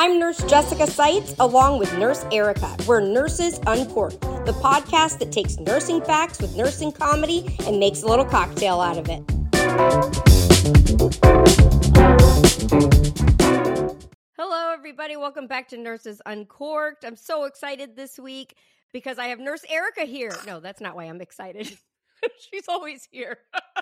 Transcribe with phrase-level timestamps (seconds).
[0.00, 2.76] I'm Nurse Jessica Seitz, along with Nurse Erica.
[2.86, 8.06] We're Nurses Uncorked, the podcast that takes nursing facts with nursing comedy and makes a
[8.06, 9.24] little cocktail out of it.
[14.36, 15.16] Hello, everybody.
[15.16, 17.04] Welcome back to Nurses Uncorked.
[17.04, 18.54] I'm so excited this week
[18.92, 20.30] because I have Nurse Erica here.
[20.46, 21.76] No, that's not why I'm excited.
[22.50, 23.38] She's always here.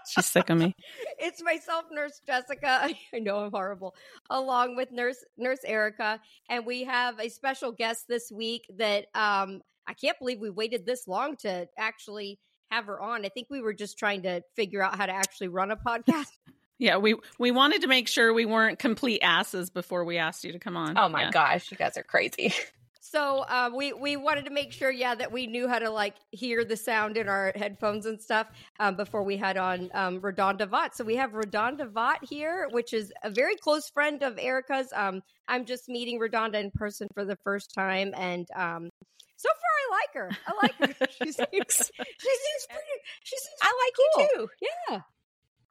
[0.09, 0.75] She's sick of me.
[1.19, 2.89] it's myself, Nurse Jessica.
[3.15, 3.95] I know I'm horrible,
[4.31, 9.63] along with Nurse Nurse Erica, and we have a special guest this week that um,
[9.87, 12.39] I can't believe we waited this long to actually
[12.71, 13.25] have her on.
[13.25, 16.31] I think we were just trying to figure out how to actually run a podcast.
[16.79, 20.53] Yeah, we we wanted to make sure we weren't complete asses before we asked you
[20.53, 20.99] to come on.
[20.99, 21.31] Oh my yeah.
[21.31, 22.53] gosh, you guys are crazy.
[23.01, 26.17] So uh, we we wanted to make sure, yeah, that we knew how to like
[26.31, 28.49] hear the sound in our headphones and stuff
[28.81, 30.95] um, before we had on um, RaDonda Vaught.
[30.95, 34.93] So we have RaDonda Vaught here, which is a very close friend of Erica's.
[34.95, 38.91] Um, I'm just meeting RaDonda in person for the first time, and um,
[39.37, 40.31] so far I like her.
[40.47, 41.07] I like her.
[41.25, 42.97] she seems she seems pretty.
[43.23, 44.23] She seems I like cool.
[44.23, 44.49] you too.
[44.91, 45.01] Yeah.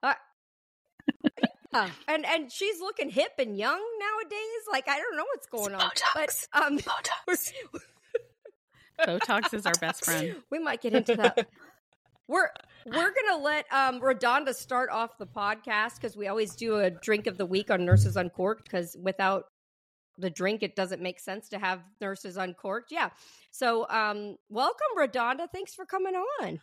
[0.04, 0.14] Uh,
[1.76, 1.90] yeah.
[2.08, 4.62] And and she's looking hip and young nowadays.
[4.72, 5.82] Like I don't know what's going on.
[5.82, 6.48] Botox.
[6.54, 7.52] But um Botox.
[9.00, 10.36] Botox is our best friend.
[10.52, 11.48] we might get into that.
[12.28, 12.50] We're
[12.86, 17.28] we're gonna let um RaDonda start off the podcast because we always do a drink
[17.28, 19.46] of the week on Nurses Uncorked because without
[20.18, 22.92] the drink it doesn't make sense to have Nurses Uncorked.
[22.92, 23.10] Yeah.
[23.52, 25.48] So um welcome RaDonda.
[25.52, 26.62] Thanks for coming on.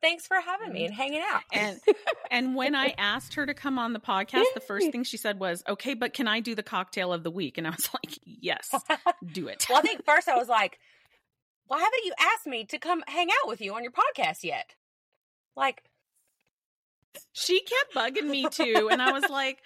[0.00, 0.86] Thanks for having me mm.
[0.86, 1.42] and hanging out.
[1.52, 1.80] And
[2.30, 5.40] and when I asked her to come on the podcast, the first thing she said
[5.40, 8.18] was, "Okay, but can I do the cocktail of the week?" And I was like,
[8.24, 8.72] "Yes,
[9.32, 10.78] do it." well, I think first I was like,
[11.66, 14.74] why haven't you asked me to come hang out with you on your podcast yet?
[15.56, 15.82] Like,
[17.32, 19.58] she kept bugging me too, and I was like,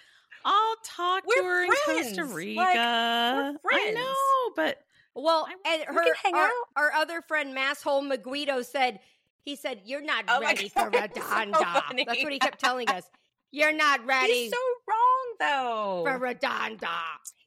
[0.44, 2.06] "I'll talk to We're her in friends.
[2.16, 4.78] Costa Like, Rica." we're I know, but
[5.14, 6.52] Well, I- and we her can hang our, out.
[6.76, 9.00] our other friend Masshole Maguido said
[9.44, 11.82] he said you're not Oh my ready for God, that's so RaDonda.
[11.88, 12.04] funny.
[12.06, 13.04] That's what he kept telling us.
[13.50, 14.56] You're not ready he's so
[14.88, 16.02] wrong though.
[16.06, 16.88] for RaDonda.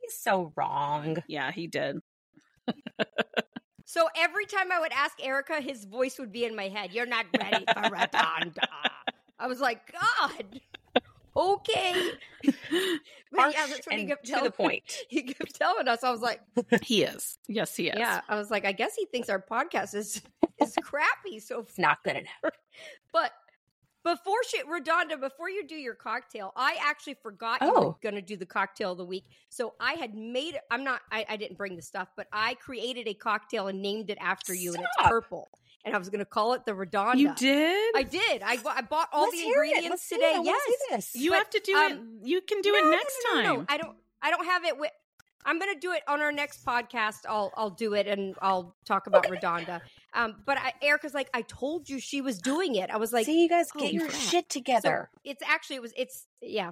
[0.02, 1.18] he's so wrong.
[1.28, 2.00] yeah, he did.
[3.88, 6.92] So every time I would ask Erica, his voice would be in my head.
[6.92, 8.58] You're not ready for RaDonda.
[9.38, 10.60] I was like, God,
[11.36, 12.12] okay.
[13.32, 14.84] But yeah, that's what he and kept to telling the point.
[15.10, 16.04] He kept telling us.
[16.06, 16.40] I was like,
[16.84, 17.38] He is.
[17.50, 17.96] Yes, he is.
[17.98, 18.22] yeah.
[18.30, 20.22] I was like, I guess he thinks our podcast is
[20.62, 22.54] is crappy so It's not good enough.
[23.12, 23.32] But
[24.06, 27.98] before she RaDonda, before you do your cocktail, I actually forgot you were Oh.
[28.02, 29.26] gonna do the cocktail of the week.
[29.50, 33.08] So I had made I'm not I, I didn't bring the stuff, but I created
[33.10, 35.50] a cocktail and named it after you and it's purple.
[35.86, 37.18] And I was gonna call it the RaDonda.
[37.18, 37.96] You did.
[37.96, 38.42] I did.
[38.44, 40.40] I, I bought all Let's the ingredients today.
[40.44, 41.16] Yes.
[41.16, 42.28] you but, have to do um, it.
[42.28, 43.56] You can do No, it next no, no, time.
[43.58, 44.92] No, I don't I don't have it with
[45.46, 47.20] I'm gonna do it on our next podcast.
[47.30, 49.82] I'll I'll do it and I'll talk about RaDonda.
[50.14, 52.90] Um, but I, Erica's like, I told you she was doing it.
[52.90, 54.22] I was like, See, you guys oh, get your crap.
[54.22, 55.10] shit together.
[55.14, 56.72] So it's actually it was it's yeah,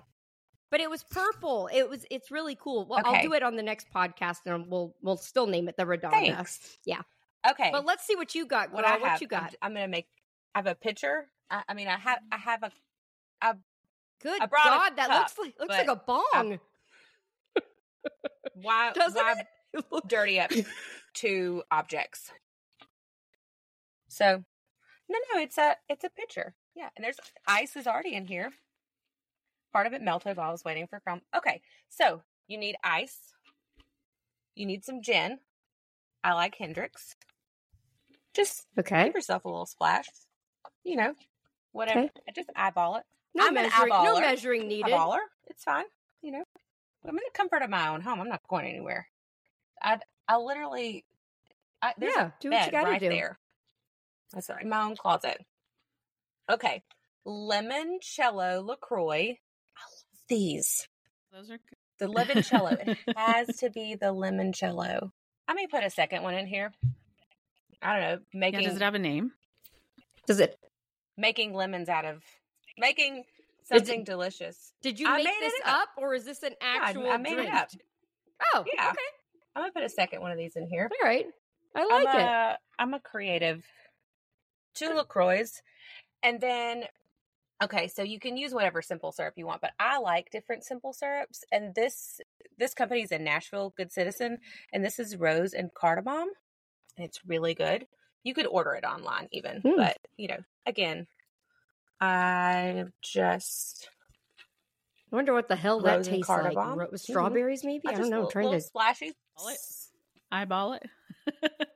[0.71, 1.69] but it was purple.
[1.71, 2.87] It was it's really cool.
[2.87, 5.85] Well, I'll do it on the next podcast, and we'll we'll still name it the
[5.85, 6.11] RaDonda.
[6.11, 6.77] Thanks.
[6.85, 7.01] Yeah.
[7.49, 7.69] Okay.
[7.71, 8.71] But let's see what you got.
[8.71, 8.85] what.
[8.85, 9.55] I have, what you I'm- got?
[9.61, 10.07] I'm, gonna make.
[10.55, 11.27] I have a picture.
[11.49, 12.19] I, I mean, I have.
[12.31, 12.71] I have a.
[14.23, 16.59] Good I God, that looks like looks like a bong.
[18.55, 18.93] Why?
[18.93, 19.47] Doesn't why it?
[19.91, 20.51] It dirty up
[21.13, 22.31] two objects?
[24.07, 24.43] So,
[25.09, 26.55] no, no, it's a it's a picture.
[26.75, 27.17] Yeah, and there's
[27.47, 28.51] ice is already in here.
[29.73, 31.21] Part of it melted while I was waiting for crumb.
[31.35, 33.17] Okay, so you need ice.
[34.55, 35.39] You need some gin.
[36.23, 37.15] I like Hendrick's.
[38.33, 39.05] Just Okay.
[39.05, 40.07] give yourself a little splash.
[40.83, 41.13] You know,
[41.71, 42.01] whatever.
[42.01, 42.11] Okay.
[42.35, 43.03] Just eyeball it.
[43.35, 43.89] No I'm an measuring.
[43.89, 44.91] No measuring needed.
[44.93, 45.19] Eyeballer.
[45.47, 45.85] It's fine.
[46.21, 46.43] You know,
[47.03, 48.19] I'm in the comfort of my own home.
[48.21, 49.07] I'm not going anywhere.
[49.81, 51.05] I I literally.
[51.81, 53.09] I, there's Yeah, a do what you gotta right do.
[53.09, 53.37] there.
[54.33, 55.37] That's in my own closet.
[56.49, 56.83] Okay,
[57.25, 59.37] limoncello Lacroix.
[59.77, 60.87] I love these.
[61.31, 61.77] Those are good.
[61.99, 62.79] The limoncello.
[62.87, 65.11] it has to be the limoncello.
[65.47, 66.71] I may put a second one in here.
[67.83, 69.31] I don't know, Yeah, does it have a name?
[70.27, 70.57] Does it?
[71.15, 72.23] making lemons out of
[72.77, 73.23] making Is
[73.71, 74.73] it- something delicious.
[74.81, 75.81] Did you I make this up.
[75.83, 75.89] up.
[75.97, 77.49] or is this an I- actual I, made drink?
[77.49, 77.69] it up.
[78.53, 78.89] Oh, Yeah.
[78.89, 78.97] Okay.
[79.55, 80.89] I'm gonna put a second one of these in here.
[81.01, 81.27] All right.
[81.75, 82.23] I like I'm it.
[82.23, 83.63] a, I'm a creative.
[84.73, 85.45] Two LaCroix.
[86.23, 86.85] And then,
[87.63, 90.93] okay, so you can use whatever simple syrup you want, but I like different simple
[90.93, 91.43] syrups.
[91.51, 92.19] And this
[92.57, 94.39] this company's in Nashville, Good Citizen,
[94.71, 96.29] and this is rose and cardamom.
[96.97, 97.87] And it's really good.
[98.23, 99.75] You could order it online even, Hmm.
[99.77, 101.07] but you know, again,
[101.99, 103.89] I just
[105.11, 106.55] I wonder what the hell that tastes like.
[106.55, 106.99] Ro- Mhm.
[106.99, 107.87] strawberries, maybe?
[107.87, 108.17] I, I don't know.
[108.17, 108.65] Little- trying little to.
[108.65, 109.07] splashy.
[109.07, 109.57] it.
[110.31, 110.83] Eyeball it.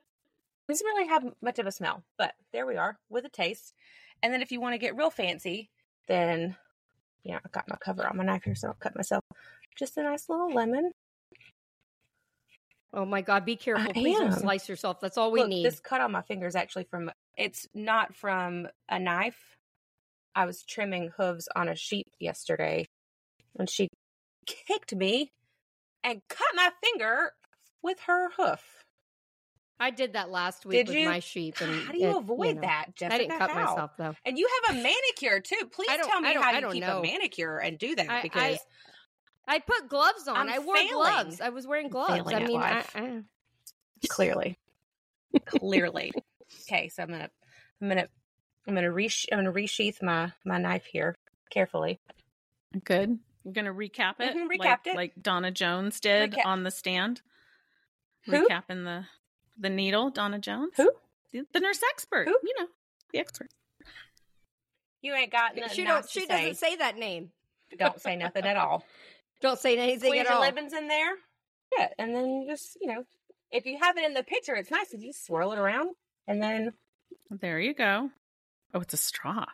[0.68, 3.72] doesn't really have much of a smell, but there we are with a taste.
[4.22, 5.70] And then if you want to get real fancy,
[6.06, 6.56] then
[7.22, 9.22] yeah, I got my cover on my knife here, so I'll cut myself
[9.76, 10.92] just a nice little lemon.
[12.94, 13.86] Oh my God, be careful.
[13.88, 15.00] I Please don't slice yourself.
[15.00, 15.64] That's all we Look, need.
[15.66, 19.38] this cut on my finger is actually from it's not from a knife.
[20.34, 22.86] I was trimming hooves on a sheep yesterday
[23.52, 23.88] when she
[24.46, 25.30] kicked me
[26.02, 27.32] and cut my finger
[27.82, 28.62] with her hoof.
[29.80, 31.08] I did that last week Did with you?
[31.08, 31.60] my sheep.
[31.60, 33.14] And How do you it- avoid know, that, Jessica?
[33.14, 33.64] I didn't cut How?
[33.64, 34.14] myself though.
[34.24, 35.68] And you have a manicure too.
[35.70, 36.98] Please tell me how I you keep know.
[36.98, 38.58] a manicure and do that I- because
[39.48, 40.36] I put gloves on.
[40.36, 40.92] I'm I wore failing.
[40.92, 41.40] gloves.
[41.40, 42.32] I was wearing gloves.
[42.32, 42.84] I mean, I.
[42.94, 43.22] I,
[44.08, 44.58] clearly,
[45.46, 46.12] clearly.
[46.68, 47.30] Okay, so I'm gonna,
[47.80, 48.08] I'm gonna,
[48.66, 51.16] I'm gonna resh, I'm gonna resheath my my knife here
[51.50, 51.98] carefully.
[52.84, 53.18] Good.
[53.46, 54.94] I'm gonna recap it, Mhm, like, it.
[54.94, 57.22] like Donna Jones did Recap- on the stand.
[58.26, 58.46] Who?
[58.46, 59.06] Recapping the
[59.58, 60.74] the needle, Donna Jones.
[60.76, 60.92] Who?
[61.32, 62.28] The, the nurse expert.
[62.28, 62.36] Who?
[62.42, 62.66] You know,
[63.12, 63.48] the expert.
[65.00, 66.08] You ain't got nothing she don't.
[66.08, 66.26] She say.
[66.26, 67.30] doesn't say that name.
[67.78, 68.84] Don't say nothing at all.
[69.40, 70.40] Don't say anything Squeeze at your all.
[70.40, 71.12] lemons in there.
[71.78, 73.04] Yeah, and then you just you know,
[73.52, 75.90] if you have it in the pitcher, it's nice if you swirl it around,
[76.26, 76.72] and then
[77.30, 78.10] There you go.
[78.74, 79.44] Oh, it's a straw.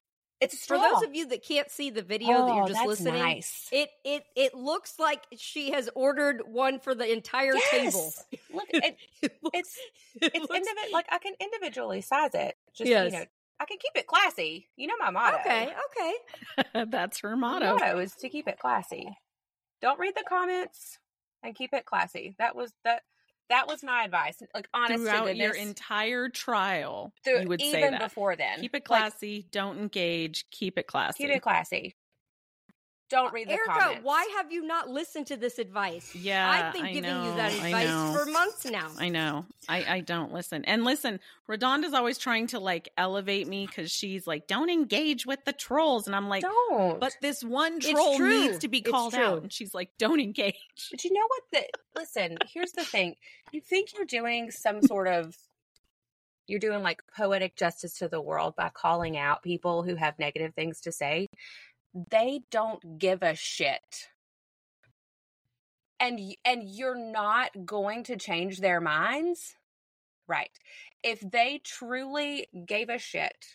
[0.40, 2.78] it's a For those of you that can't see the video that Oh, you're just
[2.78, 3.68] that's listening, nice.
[3.72, 8.12] it it it looks like she has ordered one for the entire table.
[8.52, 9.78] Look, it, It looks- it's
[10.22, 12.54] it it's looks- indivi- like I can individually size it.
[12.74, 13.12] Just Yes.
[13.12, 13.24] you know,
[13.60, 14.68] I can keep it classy.
[14.76, 15.38] You know my motto.
[15.40, 15.72] okay.
[16.64, 16.84] Okay.
[16.90, 17.72] That's her My motto.
[17.78, 19.08] motto is to keep it classy.
[19.84, 20.98] Don't read the comments
[21.42, 22.34] and keep it classy.
[22.38, 23.02] That was that.
[23.50, 24.42] That was my advice.
[24.54, 28.00] Like honest to Throughout your entire trial, through- you would even say that.
[28.00, 28.58] before then.
[28.60, 29.46] Keep it Like, classy.
[29.52, 30.46] don't engage.
[30.50, 31.24] Keep it classy.
[31.24, 31.94] keep it classy.
[33.10, 34.04] Don't uh, read the Erica, comments.
[34.04, 36.14] why have you not listened to this advice?
[36.14, 38.90] Yeah, I've been I giving you that advice for months now.
[38.98, 39.44] I know.
[39.68, 40.64] I, I don't listen.
[40.64, 45.44] And listen, RaDonda's always trying to like elevate me because she's like, don't engage with
[45.44, 46.06] the trolls.
[46.06, 46.98] And I'm like, Don't.
[46.98, 49.42] but this one troll needs to be called out.
[49.42, 50.54] And she's like, don't engage.
[50.90, 51.42] But you know what?
[51.52, 52.38] The listen.
[52.52, 53.16] Here's the thing.
[53.52, 55.36] You think you're doing some sort of
[56.46, 60.54] you're doing like poetic justice to the world by calling out people who have negative
[60.54, 61.28] things to say.
[61.94, 64.08] They don't give a shit.
[66.00, 69.56] And and you're not going to change their minds.
[70.26, 70.50] Right.
[71.02, 73.46] If they truly gave a shit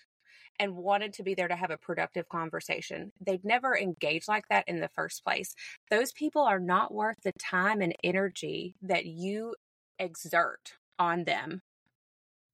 [0.59, 4.68] and wanted to be there to have a productive conversation, they'd never engage like that
[4.68, 5.56] in the first place
[5.89, 9.56] those people are not worth the time and energy that you
[10.00, 11.62] exert on them.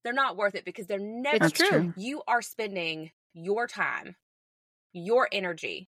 [0.04, 1.94] They're not worth it because they're never true.
[1.98, 4.16] You are spending your time,
[4.96, 5.88] your energy,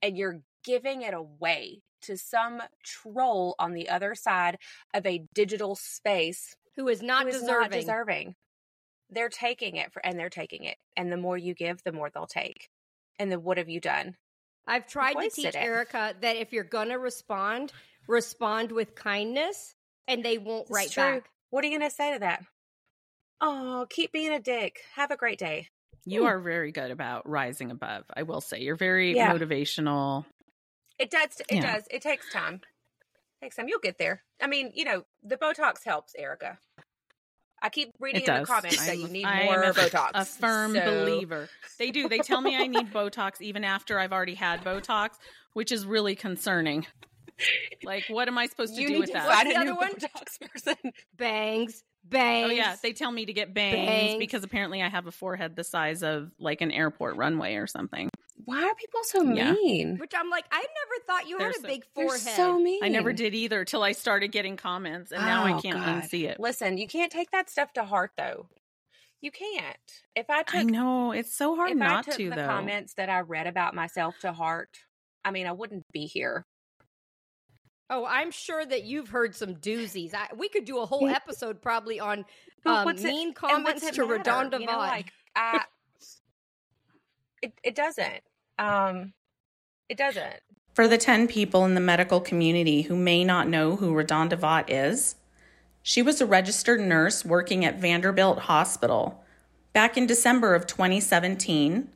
[0.00, 4.58] and you're giving it away to some troll on the other side
[4.94, 7.60] of a digital space Who is not who is deserving?
[7.60, 8.34] not deserving.
[9.10, 10.76] They're taking it for, and they're taking it.
[10.96, 12.68] And the more you give, the more they'll take.
[13.18, 14.16] And then what have you done?
[14.66, 15.56] I've tried to teach it.
[15.56, 17.72] Erica that if you're gonna respond,
[18.08, 19.74] respond with kindness,
[20.08, 21.02] and they won't It's write true.
[21.02, 21.30] back.
[21.50, 22.42] What are you going to say to that?
[23.40, 24.80] Oh, keep being a dick.
[24.94, 25.68] Have a great day.
[26.04, 28.04] You are very good about rising above.
[28.14, 29.32] I will say you're very Yeah.
[29.32, 30.24] motivational.
[30.98, 31.40] It does.
[31.48, 31.74] It Yeah.
[31.74, 31.84] does.
[31.90, 32.56] It takes time.
[33.40, 33.68] It takes time.
[33.68, 34.22] You'll get there.
[34.40, 36.58] I mean, you know, the Botox helps, Erica.
[37.64, 40.10] I keep reading in the comments that I'm- you need I'm more a, Botox.
[40.14, 41.48] A firm So- believer.
[41.78, 42.08] They do.
[42.08, 45.10] They tell me I need Botox even after I've already had Botox,
[45.52, 46.86] which is really concerning.
[47.84, 49.26] Like, what am I supposed to You do need with to that?
[49.28, 49.92] find What's a the other one?
[49.94, 50.92] Botox person.
[51.16, 52.50] Bangs, bangs.
[52.50, 54.18] Oh yeah, they tell me to get bangs, Bangs.
[54.18, 58.08] because apparently I have a forehead the size of like an airport runway or something.
[58.44, 59.52] Why are people so Yeah.
[59.52, 59.98] mean?
[59.98, 62.36] Which I'm like, I never thought you They're had a so- big They're forehead.
[62.36, 62.80] so mean.
[62.82, 66.02] I never did either till I started getting comments, and now I Oh, can't God.
[66.02, 66.40] unsee it.
[66.40, 68.48] Listen, you can't take that stuff to heart, though.
[69.20, 70.02] You can't.
[70.16, 72.46] If I took, I know it's so hard if I not took to the though.
[72.46, 74.78] comments that I read about myself to heart,
[75.24, 76.44] I mean, I wouldn't be here.
[77.94, 80.14] Oh, I'm sure that you've heard some doozies.
[80.14, 82.24] I, we could do a whole episode probably on
[82.64, 84.18] But um, what's it- mean And comments to matter?
[84.18, 85.64] RaDonda You know, like I,
[87.42, 88.22] it it doesn't.
[88.58, 89.12] Um,
[89.90, 90.36] it doesn't.
[90.74, 94.64] For the 10 people in the medical community who may not know who RaDonda Vaught
[94.70, 95.16] is,
[95.82, 99.22] she was a registered nurse working at Vanderbilt Hospital.
[99.74, 101.88] Back in December of 2017,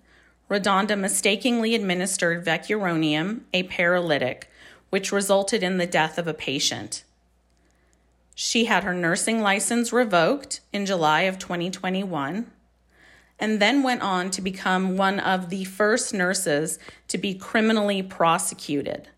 [0.51, 4.51] RaDonda mistakenly administered vecuronium, a paralytic,
[4.91, 7.05] which resulted in the death of a patient.
[8.35, 12.51] She had her nursing license revoked in July of 2021
[13.39, 16.79] and then went on to become one of the first nurses
[17.09, 19.09] to be criminally prosecuted.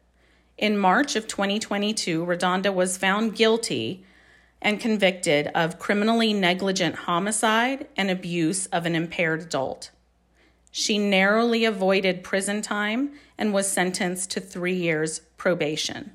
[0.57, 4.05] In March of 2022, RaDonda was found guilty
[4.61, 9.91] and convicted of criminally negligent homicide and abuse of an impaired adult.
[10.79, 16.13] She narrowly avoided prison time and was sentenced to three years probation.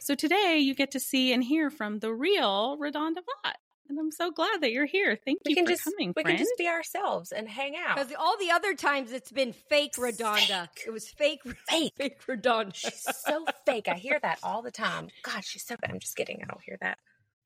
[0.00, 3.56] So today you get to see and hear from the real RaDonda Vaught.
[3.90, 5.18] And I'm so glad that you're here.
[5.22, 6.38] Thank we you can for just coming, we friend.
[6.38, 7.96] can just be ourselves and hang out.
[7.96, 10.68] Because all the other times it's been fake RaDonda.
[10.70, 10.84] Fake.
[10.86, 11.92] It was fake, Fake.
[11.94, 12.74] fake RaDonda.
[12.74, 13.86] She's so fake.
[13.86, 15.08] I hear that all the time.
[15.24, 15.76] God, she's so.
[15.86, 16.40] I'm just kidding.
[16.42, 16.96] I don't hear that.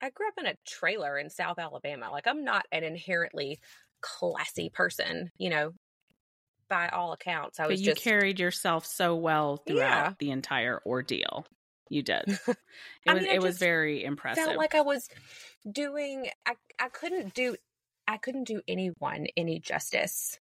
[0.01, 2.09] I grew up in a trailer in South Alabama.
[2.13, 3.59] Like I'm not an inherently
[3.99, 5.73] classy person, you know.
[6.69, 10.13] By all accounts, I was but was you just carried yourself so well throughout Yeah.
[10.19, 11.45] the entire ordeal.
[11.89, 12.25] You did.
[12.47, 12.57] It
[13.07, 14.43] I was mean, it was very impressive.
[14.43, 15.09] felt like I was
[15.71, 16.29] doing.
[16.45, 17.55] I I couldn't do.
[18.07, 20.39] I couldn't do anyone any justice,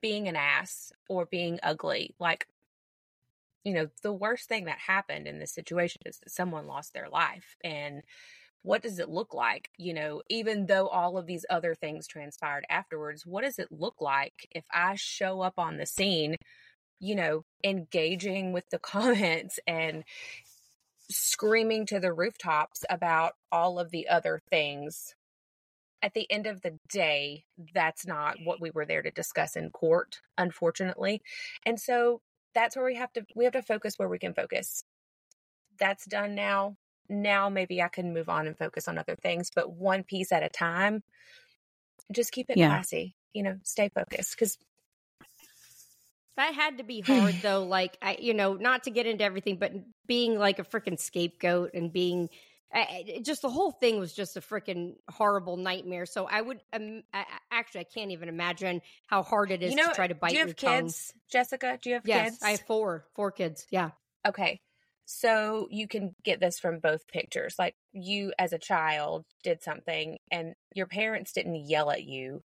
[0.00, 2.14] being an ass or being ugly.
[2.18, 2.46] Like,
[3.64, 7.08] you know, the worst thing that happened in this situation is that someone lost their
[7.10, 8.02] life, and
[8.62, 9.70] what does it look like?
[9.78, 14.00] You know, even though all of these other things transpired afterwards, what does it look
[14.00, 16.36] like if I show up on the scene?
[17.00, 20.04] You know, engaging with the comments and
[21.10, 25.14] screaming to the rooftops about all of the other things.
[26.02, 29.70] At the end of the day, that's not what we were there to discuss in
[29.70, 31.22] court, unfortunately.
[31.66, 32.20] And so
[32.54, 34.84] that's where we have to we have to focus where we can focus.
[35.78, 36.76] That's done now.
[37.08, 40.42] Now maybe I can move on and focus on other things, but one piece at
[40.42, 41.02] a time.
[42.12, 42.60] Just keep it Yeah.
[42.60, 43.16] classy.
[43.34, 44.58] You know, stay focused cuz
[46.36, 47.64] That had to be hard though.
[47.64, 49.72] Like I, you know, not to get into everything, but
[50.06, 52.30] being like a freaking scapegoat and being
[52.72, 52.80] I,
[53.18, 56.06] I- just the whole thing was just a freaking horrible nightmare.
[56.06, 59.72] So I would um, I, I- actually I can't even imagine how hard it is
[59.72, 60.84] you know, to try to bite do you your have tongue.
[60.84, 61.78] kids, Jessica?
[61.82, 62.42] Do you have Yes, kids?
[62.42, 63.66] I have four four kids.
[63.70, 63.90] Yeah.
[64.26, 64.60] Okay.
[65.10, 67.54] So you can get this from both pictures.
[67.58, 72.42] Like you as a child did something and your parents didn't yell at you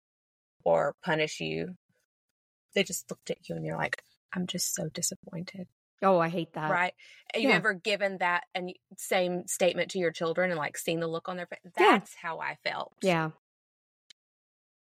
[0.63, 1.75] or punish you.
[2.74, 4.01] They just looked at you and you're like,
[4.34, 5.67] I'm just so disappointed.
[6.01, 6.72] Oh, I hate that.
[6.72, 6.93] right?
[7.36, 7.55] You yeah.
[7.55, 11.36] ever given that and same statement to your children and like seen the look on
[11.36, 11.60] their face?
[11.77, 11.91] Yeah.
[11.91, 12.93] That's how I felt.
[13.01, 13.32] Yeah.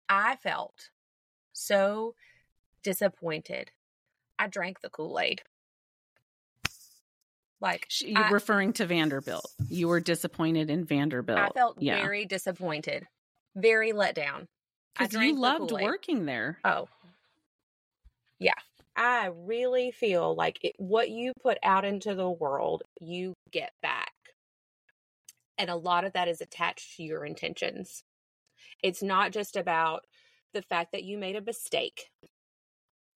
[0.08, 0.90] I felt
[1.52, 2.16] so
[2.82, 3.72] disappointed.
[4.40, 5.42] I drank the Kool-Aid.
[7.60, 9.52] Like She, I- referring to Vanderbilt.
[9.68, 11.40] You were disappointed in Vanderbilt.
[11.40, 12.02] I felt yeah.
[12.02, 13.08] very disappointed,
[13.56, 14.48] very let down.
[14.94, 16.60] Because you drank the loved working there.
[16.64, 16.88] Oh,
[18.40, 18.54] yeah.
[18.96, 24.12] I really feel like it, what you put out into the world, you get back.
[25.60, 28.04] And a lot of that is attached to your intentions.
[28.84, 30.06] It's not just about
[30.54, 32.10] the fact that you made a mistake,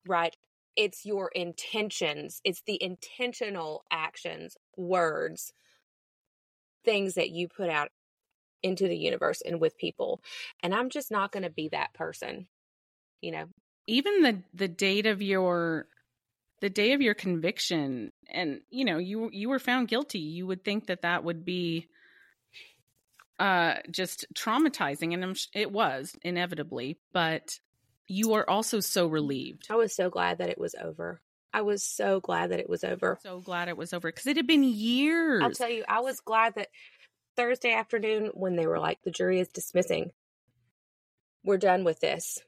[0.08, 0.36] right?
[0.76, 5.54] It's your intentions, it's the intentional actions, words,
[6.86, 7.90] things that you put out
[8.64, 10.22] into the universe and with people.
[10.62, 12.48] And I'm just not going to be that person,
[13.22, 13.46] you know?
[13.88, 15.88] even the the date of your
[16.62, 20.64] the day of your conviction and you know you you were found guilty you would
[20.64, 21.88] think that that would be
[23.40, 27.60] uh just traumatizing and I'm, it was inevitably but
[28.12, 31.22] you are also so relieved I was so glad that it was over.
[31.54, 33.20] I was so glad that it was over.
[33.22, 36.20] so glad it was over because it had been years I'll tell you, I was
[36.22, 36.70] glad that
[37.36, 40.12] Thursday afternoon when they were like, the jury is dismissing,
[41.44, 42.40] we're done with this.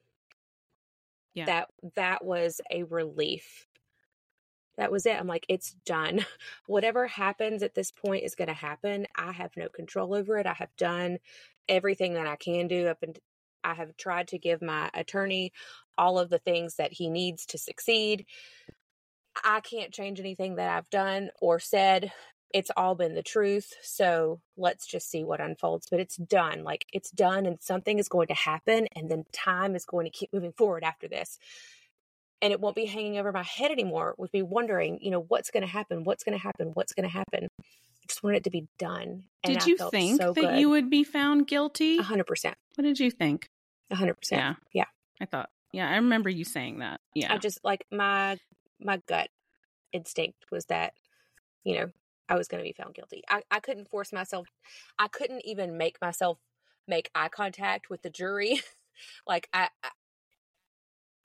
[1.34, 1.46] Yeah.
[1.46, 3.66] That that was a relief.
[4.78, 5.16] That was it.
[5.16, 6.26] I'm like, it's done.
[6.68, 9.08] Whatever happens at this point is going to happen.
[9.16, 10.46] I have no control over it.
[10.46, 11.18] I have done
[11.68, 13.18] everything that I can do up and
[13.64, 15.52] I have tried to give my attorney
[15.98, 18.26] all of the things that he needs to succeed.
[19.44, 22.12] I can't change anything that I've done or said.
[22.54, 23.74] It's all been the truth.
[23.82, 25.88] So let's just see what unfolds.
[25.90, 26.64] But it's done.
[26.64, 30.12] Like it's done, and something is going to happen, and then time is going to
[30.12, 31.40] keep moving forward after this.
[32.42, 35.50] And it won't be hanging over my head anymore with me wondering, you know, what's
[35.50, 36.04] going to happen?
[36.04, 36.72] What's going to happen?
[36.74, 37.48] What's going to happen?
[37.62, 39.24] I just wanted it to be done.
[39.46, 40.60] And did you think so that good.
[40.60, 42.58] you would be found guilty A hundred percent.
[42.76, 43.50] what did you think
[43.94, 44.42] A hundred percent.
[44.42, 44.86] yeah Yeah.
[45.22, 48.38] i thought yeah i remember you saying that yeah I just like my
[48.82, 49.30] my gut
[49.94, 50.94] instinct was that,
[51.64, 51.92] you know,
[52.28, 53.24] I was going to be found guilty.
[53.30, 54.48] I, I couldn't force myself.
[54.98, 56.40] I couldn't even make myself
[56.88, 58.62] make eye contact with the jury.
[59.28, 59.90] like I, I,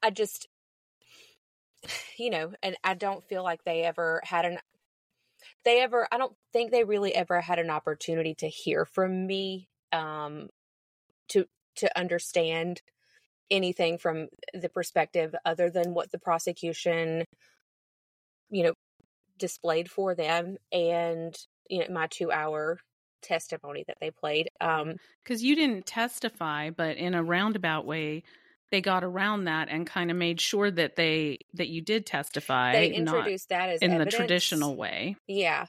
[0.05, 0.49] I just,
[2.19, 4.59] you know, and I don't feel like they ever had an.
[5.65, 9.69] They ever, I don't think they really ever had an opportunity to hear from me,
[9.93, 10.49] um,
[11.29, 11.47] to
[11.77, 12.81] to understand
[13.51, 17.25] anything from the perspective other than what the prosecution
[18.51, 18.73] you know
[19.39, 21.37] displayed for them and
[21.69, 22.79] you know my two hour
[23.23, 24.95] testimony that they played um
[25.25, 28.23] because you didn't testify but in a roundabout way
[28.71, 32.73] they got around that and kind of made sure that they that you did testify
[32.73, 34.15] they introduced that as in evidence.
[34.15, 35.67] the traditional way yeah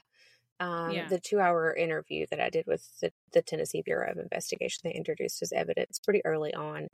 [0.60, 1.08] um, Yeah.
[1.08, 4.94] the two hour interview that I did with the, the Tennessee Bureau of Investigation, they
[4.94, 6.88] introduced as evidence pretty early on.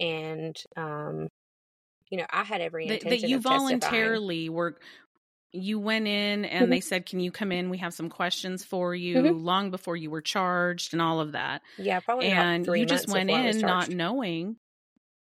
[0.00, 1.28] And, um,
[2.10, 4.20] you know, I had every intention that you of testifying.
[4.20, 4.78] voluntarily were
[5.52, 6.72] you went in and Mhm.
[6.72, 9.32] they said can you come in we have some questions for you Mhm.
[9.38, 13.30] long before you were charged and all of that Yeah, probably and you just went
[13.30, 14.58] before I was in not knowing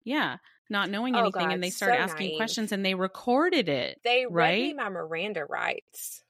[0.04, 0.38] yeah
[0.70, 2.32] not knowing Oh, anything God, and they started so asking naive.
[2.32, 4.74] questions and they recorded it They read me right?
[4.74, 6.22] my Miranda rights.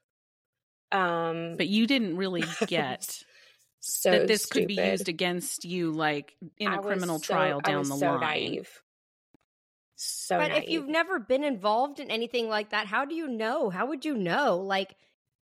[0.91, 3.23] Um, but you didn't really get
[3.79, 7.33] so that this could be used against you like in a I was criminal so-
[7.33, 8.69] trial I down was the so line Naive.
[9.95, 10.63] So but naive.
[10.63, 13.69] if you've never been involved in anything like that, how do you know?
[13.69, 14.57] How would you know?
[14.57, 14.95] Like,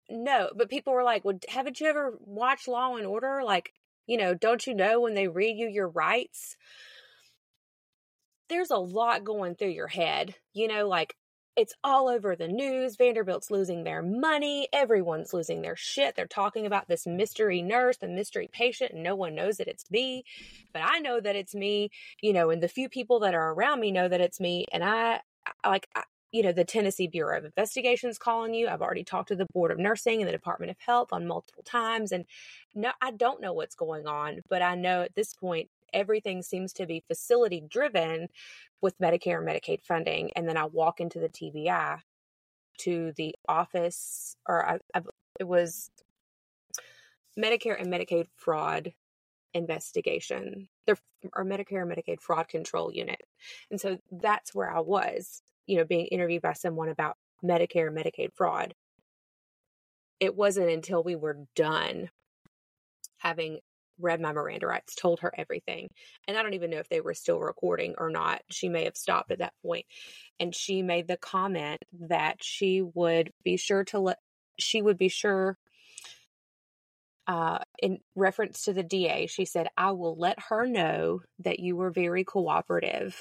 [0.09, 3.41] No, but people were like, "Well, haven't you ever watched Law and Order?
[3.43, 3.73] Like,
[4.05, 6.55] you know, don't you know when they read you your rights?
[8.49, 10.35] There's a lot going through your head.
[10.53, 11.15] You know, like
[11.55, 12.97] it's all over the news.
[12.97, 14.67] Vanderbilt's losing their money.
[14.73, 16.15] Everyone's losing their shit.
[16.15, 19.89] They're talking about this mystery nurse, the mystery patient, and no one knows that it's
[19.89, 20.23] me.
[20.73, 23.79] But I know that it's me, you know, and the few people that are around
[23.79, 24.65] me know that it's me.
[24.73, 25.21] And I,
[25.63, 28.67] I like, I, you know, the Tennessee Bureau of Investigations calling you.
[28.67, 31.63] I've already talked to the Board of Nursing and the Department of Health on multiple
[31.63, 32.11] times.
[32.11, 32.25] And
[32.73, 36.73] no, I don't know what's going on, but I know at this point, everything seems
[36.73, 38.27] to be facility driven
[38.81, 40.31] with Medicare and Medicaid funding.
[40.35, 41.99] And then I walk into the TBI
[42.79, 45.01] to the office, or I, I,
[45.39, 45.89] it was
[47.39, 48.93] Medicare and Medicaid fraud
[49.53, 53.21] investigation, or Medicare and Medicaid fraud control unit.
[53.71, 57.97] And so that's where I was, you know, being interviewed by someone about Medicare and
[57.97, 58.73] Medicaid fraud.
[60.19, 62.09] It wasn't until we were done
[63.17, 63.59] having
[63.99, 65.89] read my Miranda rights, told her everything.
[66.27, 68.41] And I don't even know if they were still recording or not.
[68.51, 69.85] She may have stopped at that point.
[70.39, 74.17] And she made the comment that she would be sure to let,
[74.59, 75.57] she would be sure
[77.27, 81.75] uh, in reference to the DA, she said, I will let her know that you
[81.75, 83.19] were very cooperative.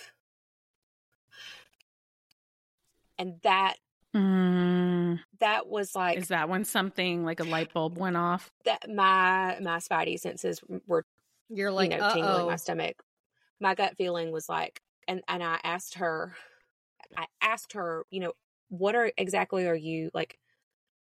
[3.19, 3.77] And that
[4.15, 8.89] Mm, that was like is that when something like a light bulb went off that
[8.89, 11.05] my my spidey senses were
[11.49, 13.03] you're like, you know uh tingling my stomach.
[13.61, 16.37] My gut feeling was like, and and I asked her,
[17.17, 18.35] I asked her, you know,
[18.69, 20.39] what are exactly are you like,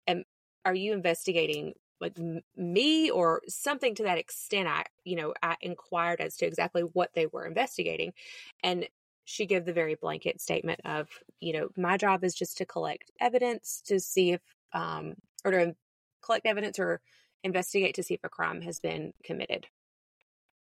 [0.07, 0.25] am
[0.65, 4.69] are you investigating like m- me or something to that extent?
[4.69, 8.15] I you know I inquired as to exactly what they were investigating,
[8.63, 8.89] and
[9.31, 13.11] she gave the very blanket statement of, you know, my job is just to collect
[13.21, 14.41] evidence to see if
[14.73, 15.15] um
[15.45, 15.75] or to
[16.23, 17.01] collect evidence or
[17.45, 19.67] investigate to see if a crime has been committed.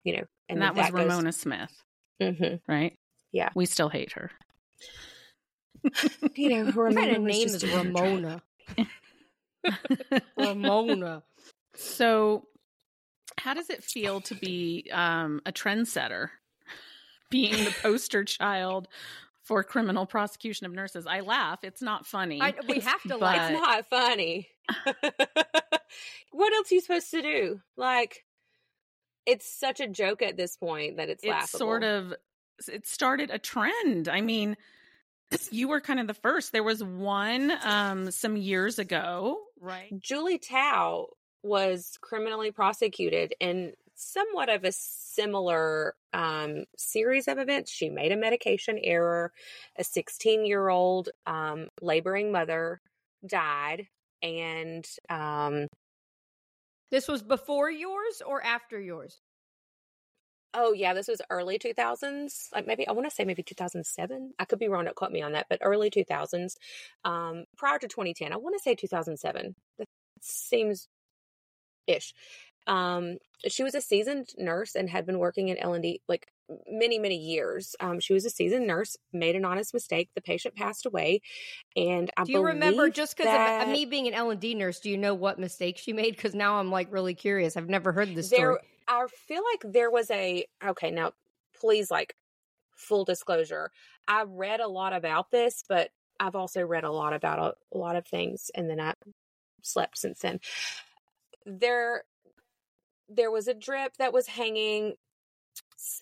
[0.03, 1.83] You know, and, that was goes- ramona smith
[2.21, 2.61] Mhm.
[2.67, 2.97] right
[3.31, 3.49] Yeah.
[3.55, 4.31] we still hate her
[6.35, 7.95] You know, What Ramona kind of was name is doing her job.
[7.95, 8.41] Ramona?
[10.37, 11.23] Ramona.
[11.75, 12.47] So,
[13.37, 16.29] how does it feel to be um, a trendsetter,
[17.29, 18.87] being the poster child
[19.43, 21.05] for criminal prosecution of nurses?
[21.07, 22.41] I laugh; it's not funny.
[22.41, 23.51] I, we have to But- like.
[23.51, 24.47] It's not funny.
[26.31, 27.61] what else are you supposed to do?
[27.77, 28.25] Like,
[29.25, 31.59] it's such a joke at this point that it's, it's laughable.
[31.59, 32.13] sort of
[32.67, 34.07] it started a trend.
[34.07, 34.55] I mean,
[35.51, 36.51] you were kind of the first.
[36.51, 39.91] There was one um, some years ago, right?
[39.99, 41.07] Julie Thao
[41.43, 47.71] was criminally prosecuted in somewhat of a similar um, series of events.
[47.71, 49.31] She made a medication error.
[49.77, 52.81] A 16 year old um, laboring mother
[53.25, 53.87] died.
[54.21, 55.67] And um,
[56.89, 59.21] This was before yours or after yours?
[60.53, 62.47] oh, yeah, this was early 2000s.
[62.53, 64.33] Like maybe, I want to say maybe 2007.
[64.39, 64.85] I could be wrong.
[64.85, 66.55] Don't quote me on that, but early 2000s.
[67.03, 69.55] Um, prior to 2010, I want to say 2007.
[69.79, 69.87] That
[70.21, 70.87] seems
[71.87, 72.13] ish.
[72.67, 76.27] Um, she was a seasoned nurse and had been working in L&D like
[76.67, 77.75] many, many years.
[77.79, 80.09] Um, she was a seasoned nurse, made an honest mistake.
[80.15, 81.21] The patient passed away.
[81.75, 84.55] And I Do you remember just because that of me being an L and D
[84.55, 84.79] nurse?
[84.79, 86.15] Do you know what mistake she made?
[86.15, 87.57] Because now I'm like really curious.
[87.57, 88.41] I've never heard this story.
[88.41, 91.11] there, I feel like there was a, okay, now
[91.59, 92.15] please like
[92.75, 93.71] full disclosure.
[94.07, 97.77] I read a lot about this, but I've also read a lot about a, a
[97.77, 98.93] lot of things and then I
[99.61, 100.39] slept since then.
[101.45, 102.03] There,
[103.09, 104.93] there was a drip that was hanging.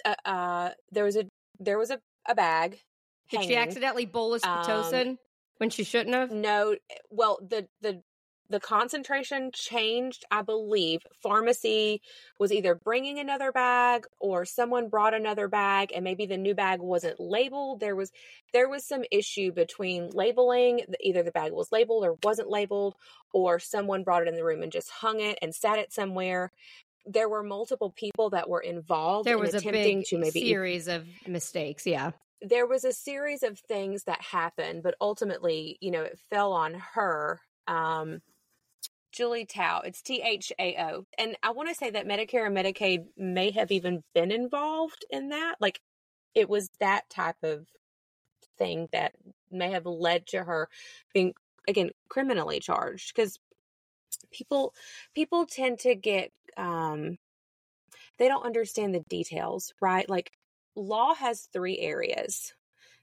[0.05, 1.25] Uh, uh there was a
[1.59, 2.79] there was a, a bag.
[3.29, 5.17] Did she accidentally bolus Um,
[5.57, 6.31] when she shouldn't have?
[6.31, 6.75] No,
[7.09, 8.03] well the the
[8.49, 12.01] the concentration changed i believe pharmacy
[12.39, 16.79] was either bringing another bag or someone brought another bag and maybe the new bag
[16.79, 18.11] wasn't labeled there was
[18.51, 22.95] there was some issue between labeling either the bag was labeled or wasn't labeled
[23.33, 26.51] or someone brought it in the room and just hung it and sat it somewhere
[27.05, 30.41] there were multiple people that were involved there was in attempting a big to maybe
[30.41, 32.11] series of mistakes yeah
[32.41, 36.75] there was a series of things that happened but ultimately you know it fell on
[36.93, 38.21] her um
[39.13, 39.85] Julie Thao.
[39.85, 41.05] It's T H A O.
[41.19, 45.29] And I want to say that Medicare and Medicaid may have even been involved in
[45.29, 45.55] that.
[45.61, 45.79] Like
[46.33, 47.67] it was that type of
[48.57, 49.13] thing that
[49.51, 50.67] may have led to her
[51.13, 51.33] being
[51.67, 53.39] again criminally charged because
[54.31, 54.73] people
[55.15, 57.17] people tend to get um
[58.19, 60.09] they don't understand the details, right?
[60.09, 60.31] Like
[60.75, 62.53] law has three areas.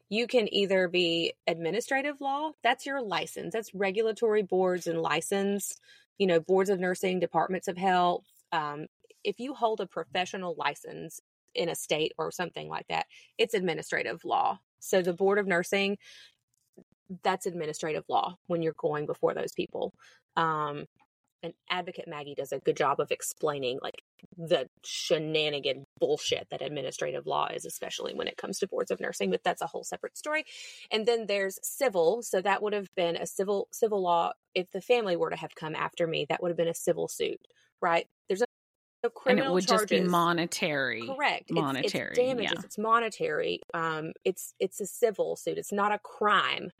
[0.09, 5.76] You can either be administrative law, that's your license, that's regulatory boards and license
[6.20, 8.26] you know, boards of nursing, departments of health.
[8.52, 8.87] Um,
[9.24, 11.18] if you hold a professional license
[11.54, 13.06] in a state or something like that,
[13.38, 14.59] it's administrative law.
[14.80, 15.96] So the board of nursing,
[17.22, 19.94] that's administrative law when you're going before those people.
[20.37, 20.85] Um,
[21.42, 24.03] and advocate Maggie does a good job of explaining like
[24.37, 29.31] the shenanigan bullshit that administrative law is, especially when it comes to boards of nursing.
[29.31, 30.44] But that's a whole separate story.
[30.90, 32.22] And then there's civil.
[32.22, 34.33] So that would have been a civil civil law.
[34.55, 37.09] If the family were to have come after me, that would have been a civil
[37.09, 37.40] suit,
[37.81, 38.07] right?
[38.29, 38.42] There's
[39.03, 39.90] no criminal and it would charges.
[39.90, 41.07] just be monetary.
[41.07, 41.50] Correct.
[41.50, 42.11] Monetary.
[42.11, 42.53] It's, it's damages.
[42.55, 42.62] yeah.
[42.64, 43.61] It's monetary.
[43.72, 45.59] Um, it's it's a civil suit.
[45.59, 46.70] It's not a crime.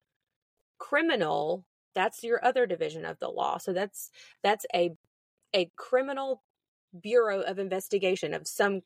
[0.79, 3.59] Criminal that's your other division of the law.
[3.59, 4.11] So that's
[4.42, 4.90] that's a
[5.55, 6.42] a criminal
[7.00, 8.81] bureau of investigation of some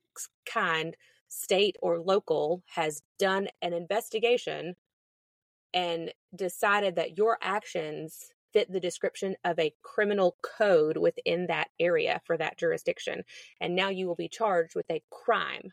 [0.47, 0.97] kind
[1.29, 4.75] state or local has done an investigation
[5.73, 12.21] and decided that your actions fit the description of a criminal code within that area
[12.25, 13.23] for that jurisdiction
[13.61, 15.73] and now you will be charged with a crime.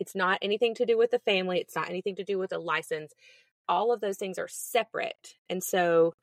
[0.00, 2.58] It's not anything to do with the family it's not anything to do with a
[2.58, 3.12] license.
[3.68, 6.14] All of those things are separate and so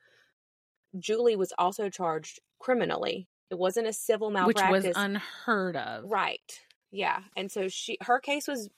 [0.98, 3.28] Julie was also charged criminally.
[3.50, 4.84] It wasn't a civil malpractice.
[4.84, 6.10] Which was unheard of.
[6.10, 6.60] Right.
[6.92, 7.20] Yeah.
[7.36, 8.70] And so she her case was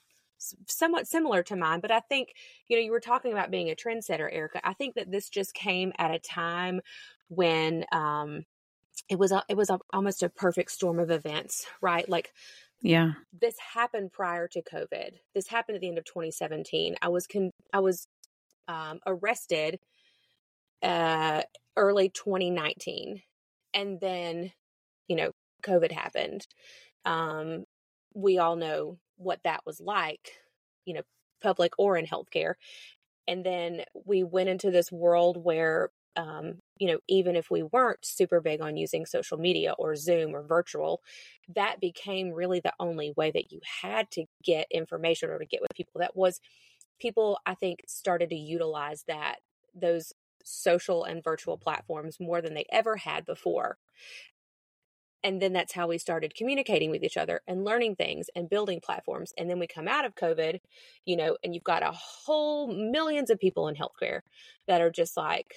[0.66, 2.34] somewhat similar to mine, but I think,
[2.66, 4.60] you know, you were talking about being a trendsetter, Erica.
[4.66, 6.80] I think that this just came at a time
[7.28, 8.44] when um
[9.08, 12.08] it was a, it was a, almost a perfect storm of events, right?
[12.08, 12.32] Like
[12.82, 13.12] yeah.
[13.32, 15.12] This happened prior to COVID.
[15.34, 16.96] This happened at the end of 2017.
[17.00, 18.06] I was con- I was
[18.68, 19.78] um, arrested
[20.82, 21.42] uh,
[21.76, 23.22] early 2019.
[23.74, 24.52] And then,
[25.08, 26.46] you know, COVID happened.
[27.04, 27.64] Um,
[28.14, 30.32] we all know what that was like,
[30.84, 31.02] you know,
[31.42, 32.54] public or in healthcare.
[33.26, 38.04] And then we went into this world where, um, you know, even if we weren't
[38.04, 41.00] super big on using social media or Zoom or virtual,
[41.54, 45.62] that became really the only way that you had to get information or to get
[45.62, 46.00] with people.
[46.00, 46.40] That was
[47.00, 49.36] people, I think, started to utilize that,
[49.74, 50.12] those
[50.44, 53.78] social and virtual platforms more than they ever had before.
[55.24, 58.80] And then that's how we started communicating with each other and learning things and building
[58.84, 59.32] platforms.
[59.38, 60.58] And then we come out of COVID,
[61.04, 64.20] you know, and you've got a whole millions of people in healthcare
[64.66, 65.54] that are just like,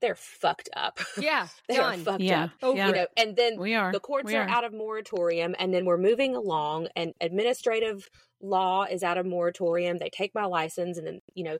[0.00, 1.00] they're fucked up.
[1.18, 2.00] Yeah, they're done.
[2.00, 2.74] fucked Yeah, up.
[2.74, 2.86] yeah.
[2.88, 3.92] You know, and then We are.
[3.92, 4.48] the courts We are are.
[4.48, 8.08] out of moratorium, and then we're moving along, and administrative
[8.40, 9.98] law is out of moratorium.
[9.98, 11.58] They take my license, and then you know, a-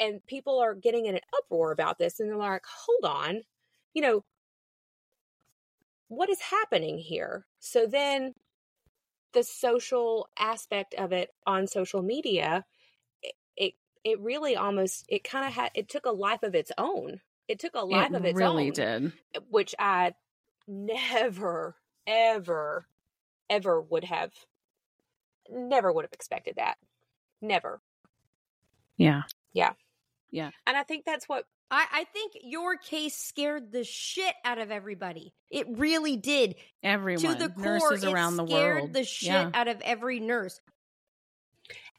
[0.00, 3.42] and people are getting in an uproar about this, and they're like, "Hold on,
[3.94, 4.24] you know,
[6.08, 8.34] what is happening here?" So then,
[9.32, 12.64] the social aspect of it on social media,
[13.22, 16.72] it it, it really almost it kind of had it took a life of its
[16.78, 17.22] own.
[17.48, 19.12] It took a life it of its really own did.
[19.34, 20.14] Eh, which I
[20.68, 22.88] never, ever,
[23.50, 24.34] ever would have,
[25.48, 26.78] never would have expected that.
[27.42, 27.82] Never.
[28.98, 29.24] Yeah.
[29.56, 29.72] Yeah.
[30.30, 30.50] Yeah.
[30.66, 34.70] And I think that's what, I, I think your case scared the shit out of
[34.70, 35.32] everybody.
[35.50, 36.56] It really did.
[36.82, 37.22] Everyone.
[37.22, 38.92] to the core, nurses it around the scared world.
[38.92, 39.50] the shit Yeah.
[39.54, 40.60] out of every nurse.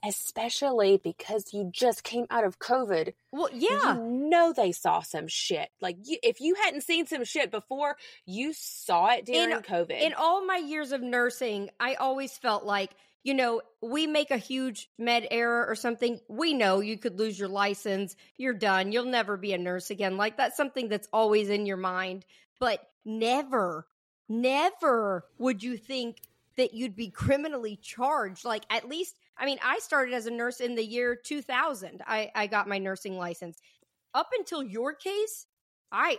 [0.05, 3.13] especially because you just came out of COVID.
[3.31, 3.95] Well, yeah.
[3.95, 5.69] You know they saw some shit.
[5.81, 9.99] Like, you, if you hadn't seen some shit before, you saw it during In- COVID.
[9.99, 12.91] In all my years of nursing, I always felt like,
[13.27, 16.21] you know, we make a huge med error or something.
[16.29, 18.15] We know you could lose your license.
[18.37, 18.93] You're done.
[18.93, 20.15] You'll never be a nurse again.
[20.15, 22.23] Like that's something that's always in your mind.
[22.57, 23.85] But never,
[24.29, 26.21] never would you think
[26.55, 28.45] that you'd be criminally charged.
[28.45, 32.03] Like at least, I mean, I started as a nurse in the year 2000.
[32.07, 33.59] I, I got my nursing license.
[34.13, 35.47] Up until your case,
[35.91, 36.17] I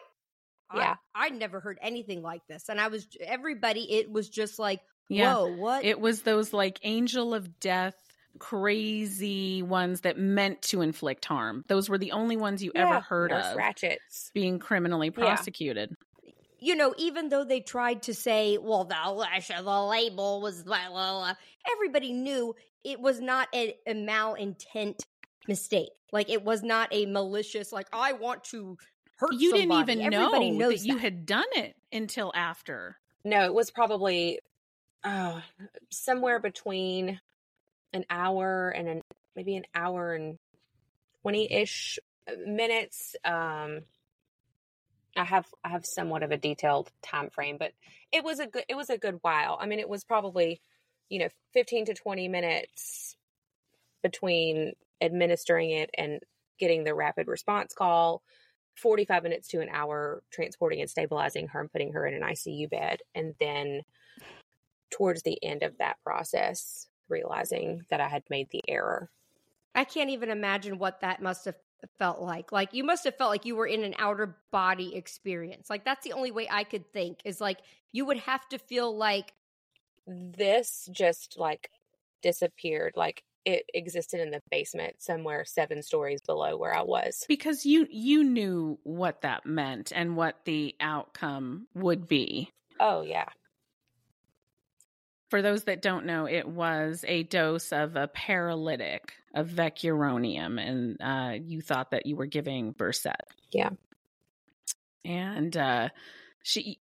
[0.75, 0.97] Yeah.
[1.14, 2.68] I, I never heard anything like this.
[2.68, 5.35] And I was, everybody, it was just like, Yeah.
[5.35, 5.85] whoa, what?
[5.85, 7.94] It was those like angel of death,
[8.38, 11.64] crazy ones that meant to inflict harm.
[11.68, 14.31] Those were the only ones you ever heard of ratchets.
[14.35, 15.25] being criminally Yeah.
[15.25, 15.94] prosecuted.
[16.61, 18.97] you know, even though they tried to say, well, the,
[19.62, 21.35] the label was blah, blah, blah,
[21.73, 25.01] everybody knew it was not a, a malintent
[25.47, 25.90] mistake.
[26.12, 28.77] Like it was not a malicious, like I want to
[29.18, 32.97] hurt You didn't even Everybody know knows that you had done it until after.
[33.25, 34.40] No, it was probably
[35.05, 35.41] uh,
[35.91, 37.21] somewhere between
[37.93, 39.03] an hour and an,
[39.35, 40.39] maybe an hour and
[41.23, 41.99] 20 ish
[42.47, 43.17] minutes.
[43.25, 43.81] Um,
[45.17, 47.73] I have I have somewhat of a detailed time frame, but
[48.13, 49.59] it was a good it was a good while.
[49.61, 50.61] I mean, it was probably
[51.09, 53.17] you know 15 to 20 minutes
[54.03, 56.21] between administering it and
[56.59, 58.23] getting the rapid response call.
[58.77, 62.71] 45 minutes to an hour transporting and stabilizing her and putting her in an ICU
[62.71, 63.01] bed.
[63.13, 63.83] And then
[64.90, 69.11] towards the end of that process, realizing that I had made the error.
[69.74, 71.57] I can't even imagine what that must have
[71.98, 72.51] felt like.
[72.53, 75.70] Like you must have felt like you were in an outer body experience.
[75.70, 77.59] Like that's the only way I could think is like
[77.92, 79.33] you would have to feel like
[80.07, 81.70] This just like
[82.22, 82.94] disappeared.
[82.96, 87.24] Like it existed in the basement somewhere seven stories below where I was.
[87.29, 92.51] Because you you knew what that meant and what the outcome would be.
[92.81, 93.29] Oh, yeah.
[95.31, 100.97] For those that don't know, it was a dose of a paralytic of vecuronium, and
[101.03, 103.07] uh, you thought that you were giving Versed.
[103.53, 103.71] Yeah.
[105.05, 105.91] And uh,
[106.43, 106.79] she,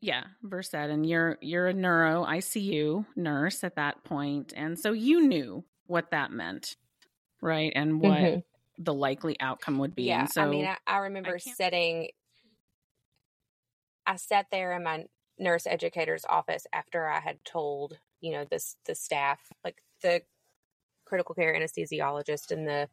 [0.00, 5.26] yeah, Versed, and you're you're a neuro ICU nurse at that point, and so you
[5.26, 6.76] knew what that meant,
[7.42, 7.72] right?
[7.74, 8.42] And what Mhm.
[8.78, 10.04] the likely outcome would be.
[10.04, 10.20] Yeah.
[10.20, 12.08] And so I mean, I, I remember can't- sitting,
[14.06, 15.04] I sat there in my
[15.42, 20.22] nurse educator's office after I had told, you know, this, the staff, like the
[21.04, 22.88] critical care anesthesiologist and the,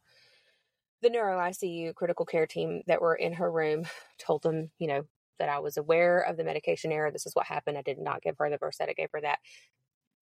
[1.02, 3.86] the neuro ICU critical care team that were in her room
[4.20, 5.04] told them, you know,
[5.40, 7.12] that I was aware of the medication error.
[7.12, 7.78] This is what happened.
[7.78, 8.82] I did not give her the Versed.
[8.82, 9.40] I gave her that.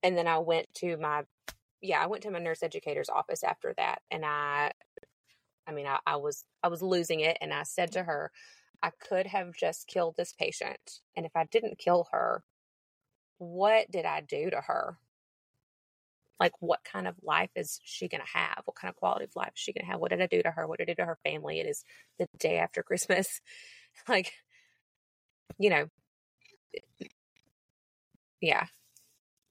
[0.04, 1.24] And then I went to my,
[1.82, 4.02] yeah, I went to my nurse educator's office after that.
[4.12, 4.72] And I,
[5.68, 7.38] I mean, I, I was, I was losing it.
[7.42, 8.32] And I said to her,
[8.82, 11.00] I could have just killed this patient.
[11.16, 12.44] And if I didn't kill her,
[13.38, 14.98] what did I do to her?
[16.40, 18.62] Like, what kind of life is she going to have?
[18.66, 20.00] What kind of quality of life is she going to have?
[20.00, 20.68] What did I do to her?
[20.68, 21.60] What did I do to her family?
[21.60, 21.84] It is
[22.20, 23.42] the day after Christmas.
[24.08, 24.34] like,
[25.58, 25.88] you know,
[28.40, 28.68] yeah.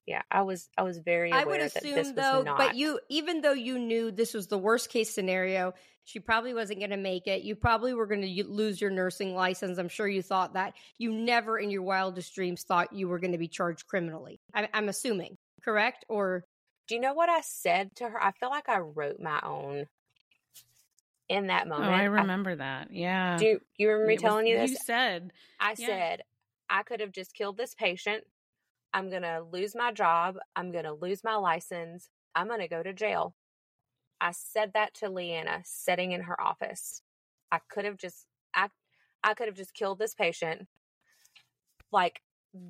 [0.07, 2.59] Yeah, I was I was very aware I would that this assume was though, not
[2.59, 6.79] but you even though you knew this was the worst case scenario, she probably wasn't
[6.79, 7.42] going to make it.
[7.42, 9.79] You probably were going to lose your nursing license.
[9.79, 10.75] I'm sure you thought that.
[10.99, 14.38] You never in your wildest dreams thought you were going to be charged criminally.
[14.55, 16.05] I, I'm assuming, correct?
[16.09, 16.45] Or
[16.87, 18.23] Do you know what I said to her?
[18.23, 19.87] I feel like I wrote my own
[21.29, 21.88] in that moment.
[21.88, 22.03] oh, moment.
[22.03, 22.88] I remember that.
[22.92, 23.37] Yeah.
[23.38, 24.71] do you, you remember me It was- telling you this?
[24.71, 25.87] You said I yeah.
[25.87, 26.23] said
[26.71, 28.23] I could have just killed this patient.
[28.97, 30.39] I'm going to lose my job.
[30.57, 32.09] I'm going to lose my license.
[32.35, 33.35] I'm going to go to jail.
[34.23, 37.03] I said that to Leanna sitting in her office.
[37.53, 38.69] I could have just I
[39.23, 40.67] I could have just killed this patient.
[41.93, 42.23] Like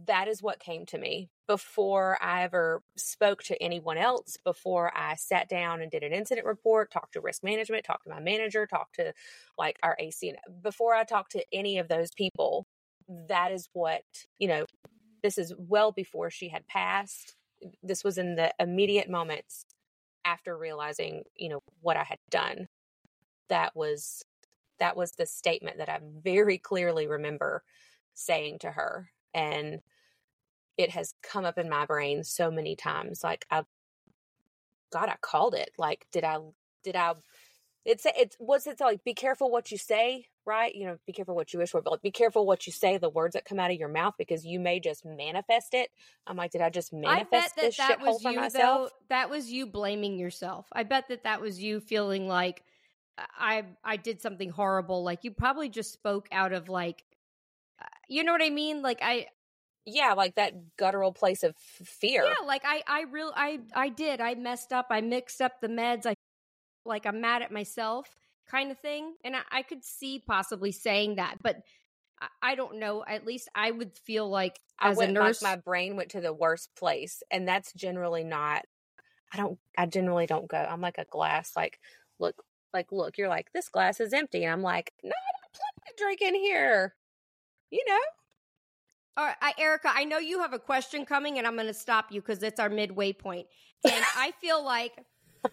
[0.07, 5.15] that is what came to me before I ever spoke to anyone else, before I
[5.15, 8.67] sat down and did an incident report, talked to risk management, talked to my manager,
[8.67, 9.13] talked to
[9.57, 10.35] like our AC.
[10.61, 12.67] Before I talked to any of those people,
[13.29, 14.03] that is what,
[14.41, 14.67] you know,
[15.23, 17.35] this is well before she had passed.
[17.83, 19.65] This was in the immediate moments
[20.25, 22.69] after realizing, you know, what I had done.
[23.49, 24.25] That was
[24.79, 27.63] that was the statement that I very clearly remember
[28.15, 29.81] saying to her and
[30.77, 33.63] it has come up in my brain so many times like I
[34.93, 36.39] god I called it like did I
[36.85, 37.15] did I
[37.87, 41.35] it's it's what's it like be careful what you say right you know be careful
[41.35, 43.59] what you wish for but like be careful what you say the words that come
[43.59, 45.91] out of your mouth because you may just manifest it
[46.27, 48.97] i'm like did i just I manifest that this that shithole for you myself though.
[49.09, 50.67] That was you blaming yourself.
[50.73, 52.63] I bet that that was you feeling like
[53.39, 55.05] I I did something horrible.
[55.05, 57.05] Like you probably just spoke out of like,
[57.81, 58.83] uh, you know what I mean?
[58.83, 59.29] Like I
[59.87, 63.89] yeah like that guttural place of f- fear Yeah, like I, I real, I, I
[63.89, 64.21] did.
[64.21, 64.89] I messed up.
[64.91, 66.07] I mixed up the meds.
[66.07, 66.16] I,
[66.87, 68.09] like, I'm mad at myself,
[68.49, 69.15] kind of thing.
[69.25, 71.63] And I, I could see possibly saying that, but
[72.21, 73.05] I, I don't know.
[73.07, 76.21] At least I would feel like I as a nurse, like my brain went to
[76.21, 78.65] the worst place, and that's generally not.
[79.33, 79.59] I don't.
[79.77, 80.59] I generally don't go.
[80.59, 81.53] I'm like a glass.
[81.57, 81.81] Like
[82.19, 83.19] look, like look.
[83.19, 86.95] You're like this glass is empty, and I'm like, no, I to drink in here.
[87.71, 87.99] you know.
[89.19, 91.75] All right, I, Erica, I know you have a question coming, and I'm going to
[91.75, 93.47] stop you because it's our midway point.
[93.83, 94.93] And I feel like,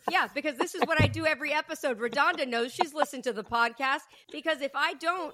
[0.09, 1.99] yeah, because this is what I do every episode.
[1.99, 4.01] RaDonda knows she's listened to the podcast
[4.31, 5.33] because if I don't,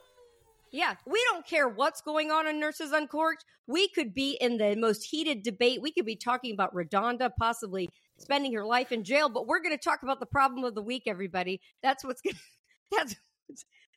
[0.71, 3.45] yeah, we don't care what's going on in Nurses Uncorked.
[3.67, 5.81] We could be in the most heated debate.
[5.81, 9.75] We could be talking about RaDonda possibly spending her life in jail, but we're going
[9.75, 11.61] to talk about the problem of the week, everybody.
[11.81, 12.35] That's what's going
[12.93, 13.15] to, that's,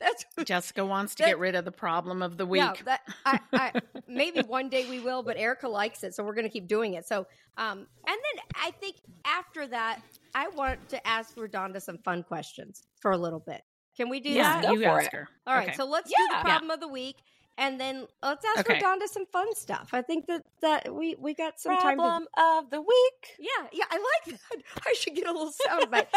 [0.03, 2.61] that's Jessica wants to that, get rid of the problem of the week.
[2.61, 6.35] Yeah, that, I, I, maybe one day we will, but Erica likes it, so we're
[6.35, 7.07] going to keep doing it.
[7.07, 10.01] So, um, and then I think after that,
[10.35, 13.63] I want to ask RaDonda some fun questions for a little bit.
[13.97, 14.73] Can we do yeah, that?
[14.73, 15.29] you ask her.
[15.47, 15.77] All right, okay.
[15.77, 16.17] so let's yeah.
[16.19, 16.75] do the problem yeah.
[16.75, 17.17] of the week,
[17.59, 18.81] and then let's ask okay.
[18.81, 19.91] RaDonda some fun stuff.
[19.93, 22.59] I think that that we we got some problem time to...
[22.65, 23.37] of the week.
[23.39, 24.63] Yeah, yeah, I like that.
[24.87, 26.09] I should get a little sound bite.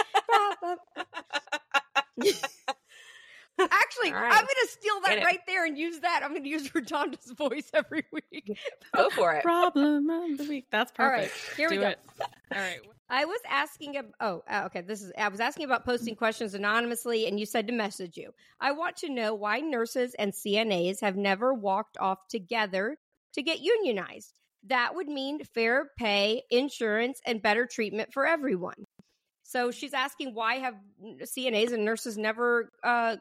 [3.59, 4.31] Actually, right.
[4.31, 6.21] I'm going to steal that right there and use that.
[6.23, 8.59] I'm going to use RaDonda's voice every week.
[8.95, 9.43] Go for it.
[9.43, 10.65] Problem of the week.
[10.71, 10.99] That's perfect.
[10.99, 11.89] All right, here Do we go.
[11.89, 11.99] It.
[12.19, 12.27] All
[12.61, 12.79] right.
[13.09, 13.95] I was asking.
[14.19, 14.81] Oh, uh, okay.
[14.81, 15.13] This is.
[15.17, 18.33] I was asking about posting questions anonymously, and you said to message you.
[18.59, 22.97] I want to know why nurses and CNAs have never walked off together
[23.33, 24.33] to get unionized.
[24.67, 28.83] That would mean fair pay, insurance, and better treatment for everyone.
[29.43, 30.75] So she's asking why have
[31.21, 33.17] CNAs and nurses never uh,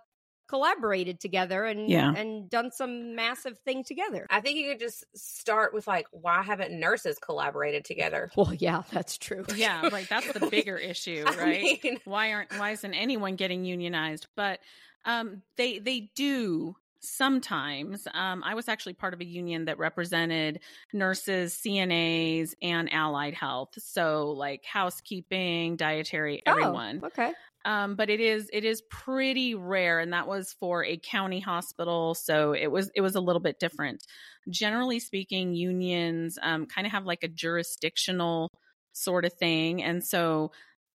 [0.49, 2.13] collaborated together and yeah.
[2.15, 4.27] and done some massive thing together.
[4.31, 8.31] I think you could just start with like why haven't nurses collaborated together?
[8.45, 9.45] Well, yeah, that's true.
[9.57, 11.81] Yeah, like That's the bigger issue, right?
[11.83, 14.27] mean, why aren't why isn't anyone getting unionized?
[14.37, 14.61] But
[15.05, 18.09] um they they do sometimes.
[18.13, 20.61] Um, I was actually part of a union that represented
[20.93, 23.75] nurses, CNAs, and allied health.
[23.79, 27.01] So, like housekeeping, dietary, oh, everyone.
[27.03, 27.33] Oh, okay.
[27.65, 32.15] Um, but it is it is pretty rare, and that was for a county hospital,
[32.15, 34.05] so it was it was a little bit different.
[34.51, 38.51] Generally speaking, unions um, kind of have like a jurisdictional
[38.93, 40.53] sort of thing, and so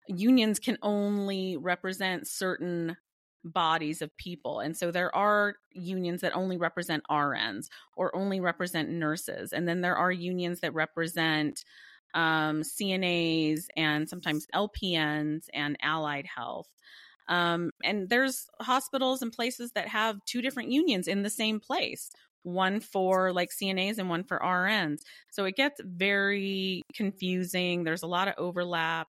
[0.08, 2.98] unions can only represent certain
[3.44, 4.60] bodies of people.
[4.60, 9.54] And so there are unions that only represent RNs or only represent nurses.
[9.54, 11.64] And then there are unions that represent
[12.14, 16.68] um, CNAs and sometimes LPNs and allied health.
[17.28, 22.10] Um, and there's hospitals and places that have two different unions in the same place
[22.44, 25.02] one for like CNAs and one for RNs.
[25.30, 27.84] So it gets very confusing.
[27.84, 29.08] There's a lot of overlap,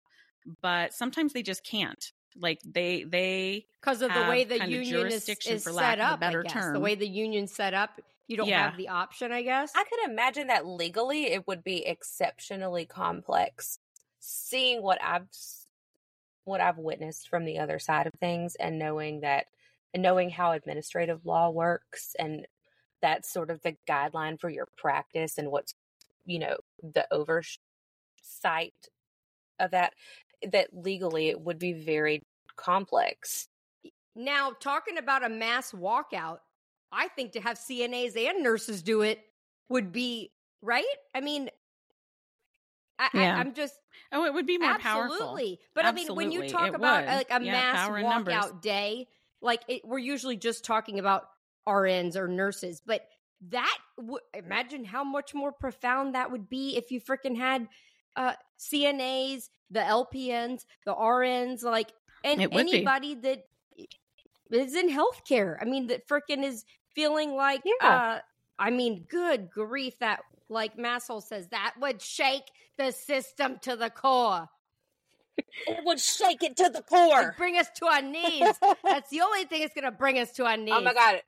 [0.60, 2.04] but sometimes they just can't
[2.36, 6.20] like they they because of the way the union is, is set up.
[6.20, 8.68] better term, the way the union set up, you don't yeah.
[8.70, 9.32] have the option.
[9.32, 13.80] I guess I could imagine that legally it would be exceptionally complex.
[14.20, 15.26] Seeing what I've
[16.44, 19.46] what I've witnessed from the other side of things, and knowing that,
[19.92, 22.46] and knowing how administrative law works, and
[23.02, 25.74] that's sort of the guideline for your practice and what's
[26.24, 28.74] you know the oversight
[29.58, 29.92] of that
[30.52, 32.22] that legally it would be very
[32.54, 33.48] complex.
[34.14, 36.38] Now, talking about a mass walkout,
[36.92, 39.20] I think to have CNAs and nurses do it
[39.68, 40.84] would be right.
[41.14, 41.50] I mean,
[42.98, 43.36] I, yeah.
[43.36, 43.74] I, am just.
[44.12, 45.18] Oh, it would be more absolutely.
[45.18, 45.58] powerful.
[45.74, 46.24] But absolutely.
[46.24, 47.14] I mean, when you talk it about would.
[47.14, 49.08] like a yeah, mass walkout day,
[49.40, 51.24] like it, we're usually just talking about
[51.66, 53.06] RNs or nurses, but
[53.48, 57.68] that would imagine how much more profound that would be if you freaking had
[58.16, 63.20] uh, CNAs, the LPNs, the RNs, like, and anybody be.
[63.20, 63.44] that
[64.50, 65.56] is in healthcare.
[65.60, 67.88] I mean, that freaking is feeling like, yeah.
[67.88, 68.18] uh,
[68.58, 72.44] I mean, good grief, that like Masshole says, that would shake
[72.76, 74.48] the system to the core.
[75.66, 77.20] It would shake it to the core.
[77.20, 78.54] It'd bring us to our knees.
[78.84, 80.74] That's the only thing that's going to bring us to our knees.
[80.76, 81.22] Oh my god!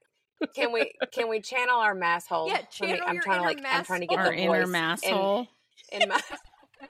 [0.54, 2.48] Can we can we channel our masshole?
[2.48, 4.66] Yeah, channel me, I'm your trying to like I'm trying to get our the inner
[4.66, 5.46] masshole.
[5.92, 6.20] In, in my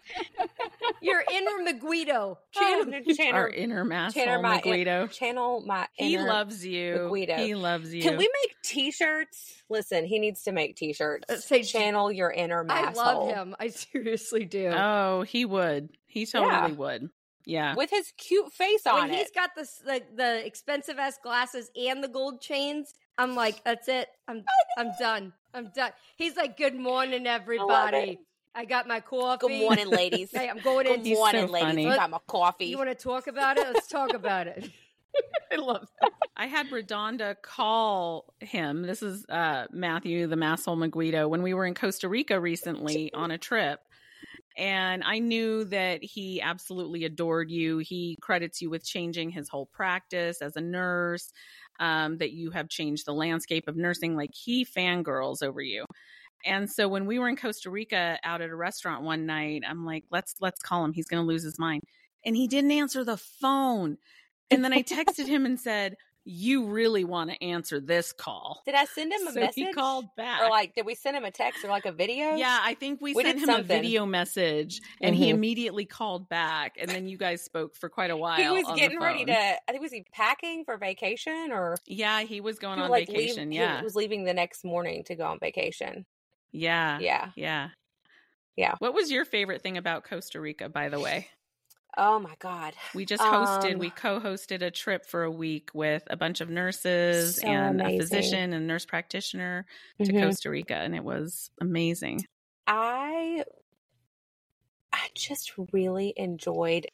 [1.03, 2.37] Your inner Meguido.
[2.53, 5.11] Channel, channel, Our inner mass channel my, Meguido.
[5.11, 6.95] Channel my He loves you.
[6.95, 7.39] Meguido.
[7.39, 8.03] He loves you.
[8.03, 9.63] Can we make t-shirts?
[9.69, 11.25] Listen, he needs to make t-shirts.
[11.29, 12.97] Uh, say channel your inner mass.
[12.97, 13.57] I love him.
[13.59, 14.69] I seriously do.
[14.69, 15.91] Oh, he would.
[16.07, 16.69] He totally yeah.
[16.69, 17.11] would.
[17.45, 17.75] Yeah.
[17.75, 19.17] With his cute face on when it.
[19.17, 22.95] He's got the, the the expensive ass glasses and the gold chains.
[23.19, 24.09] I'm like, that's it.
[24.29, 24.45] I'm
[24.79, 25.33] I'm done.
[25.55, 25.93] I'm done.
[26.17, 28.21] He's like, good morning, everybody.
[28.55, 29.49] I got my coffee.
[29.49, 30.31] Good morning, ladies.
[30.33, 31.03] hey, I'm going in.
[31.03, 31.69] Good morning, so ladies.
[31.69, 31.89] Funny.
[31.89, 32.67] I got my coffee.
[32.67, 33.67] You want to talk about it?
[33.73, 34.71] Let's talk about it.
[35.53, 36.11] I love that.
[36.37, 38.83] I had RaDonda call him.
[38.83, 43.31] This is uh, Matthew, the Masshole Meguido, when we were in Costa Rica recently on
[43.31, 43.81] a trip.
[44.57, 47.79] And I knew that he absolutely adored you.
[47.79, 51.33] He credits you with changing his whole practice as a nurse.
[51.81, 54.15] um, that you have changed the landscape of nursing.
[54.15, 55.85] Like he fangirls over you.
[56.45, 59.85] And so when we were in Costa Rica out at a restaurant one night, I'm
[59.85, 60.93] like, let's let's call him.
[60.93, 61.83] He's going to lose his mind.
[62.25, 63.99] And he didn't answer the phone.
[64.51, 68.75] And then I texted him and said, "You really want to answer this call?" Did
[68.75, 69.55] I send him a so message?
[69.67, 70.43] he called back.
[70.43, 72.37] Or like, did we send him a text or like a video?
[72.37, 73.65] Yeah, I think we, We sent him something.
[73.65, 75.35] a video message, and he Mhm.
[75.35, 78.37] immediately called back, and then you guys spoke for quite a while.
[78.37, 79.33] He was getting ready to.
[79.37, 83.09] I think was he packing for vacation or Yeah, he was going he on like
[83.09, 83.49] vacation.
[83.49, 86.05] leave, yeah, he was leaving the next morning to go on vacation.
[86.53, 87.33] Yeah, Yeah.
[87.35, 87.71] yeah,
[88.57, 88.77] Yeah.
[88.81, 91.31] What was your favorite thing about Costa Rica, by the way?
[91.97, 92.77] Oh my god.
[92.95, 96.51] We just hosted, Um, we co-hosted a trip for a week with a bunch of
[96.51, 97.83] nurses So and amazing.
[97.83, 99.67] a physician and nurse practitioner
[100.05, 100.13] to Mhm.
[100.13, 102.27] Costa Rica, and it was amazing.
[102.67, 103.45] I
[104.93, 106.87] I just really enjoyed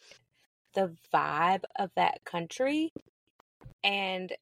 [0.74, 2.92] the vibe of that country
[3.84, 4.36] and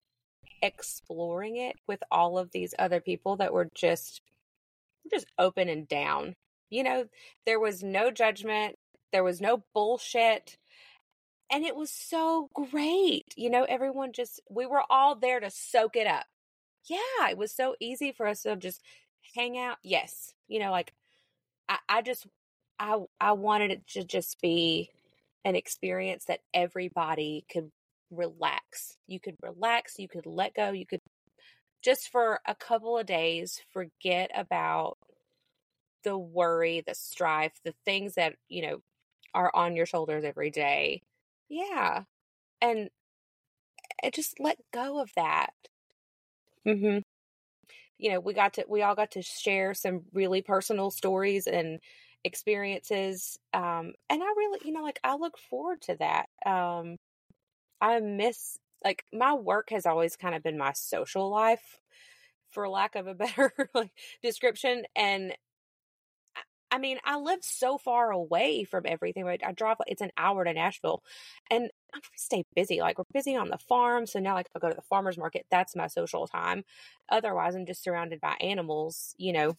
[0.62, 4.22] exploring it with all of these other people that were just
[5.10, 6.34] just open and down.
[6.70, 7.04] You know,
[7.44, 8.76] there was no judgment,
[9.12, 10.56] there was no bullshit.
[11.50, 13.26] And it was so great.
[13.36, 16.24] You know, everyone just we were all there to soak it up.
[16.88, 18.80] Yeah, it was so easy for us to just
[19.34, 19.76] hang out.
[19.84, 20.32] Yes.
[20.48, 20.92] You know, like
[21.68, 22.26] I, I just
[22.78, 24.90] I I wanted it to just be
[25.44, 27.70] an experience that everybody could
[28.10, 28.96] relax.
[29.06, 31.00] You could relax, you could let go, you could
[31.86, 34.98] just for a couple of days forget about
[36.04, 38.78] the worry, the strife, the things that, you know,
[39.34, 41.02] are on your shoulders every day.
[41.48, 42.04] Yeah.
[42.62, 42.90] And
[44.02, 45.52] and just let go of that.
[46.66, 47.02] Mhm.
[47.98, 51.80] You know, we got to we all got to share some really personal stories and
[52.24, 56.28] experiences um and I really, you know, like I look forward to that.
[56.46, 56.96] Um
[57.80, 61.80] I miss like my work has always kind of been my social life
[62.50, 63.90] for lack of a better like
[64.22, 65.32] description and
[66.36, 66.40] I-
[66.72, 69.24] I mean, I live so far away from everything.
[69.24, 69.40] Right?
[69.44, 71.02] I drive, it's an hour to Nashville,
[71.50, 72.80] and to stay busy.
[72.80, 74.04] Like, we're busy on the farm.
[74.06, 76.64] So now, like, if I go to the farmer's market, that's my social time.
[77.08, 79.56] Otherwise, I'm just surrounded by animals, you know,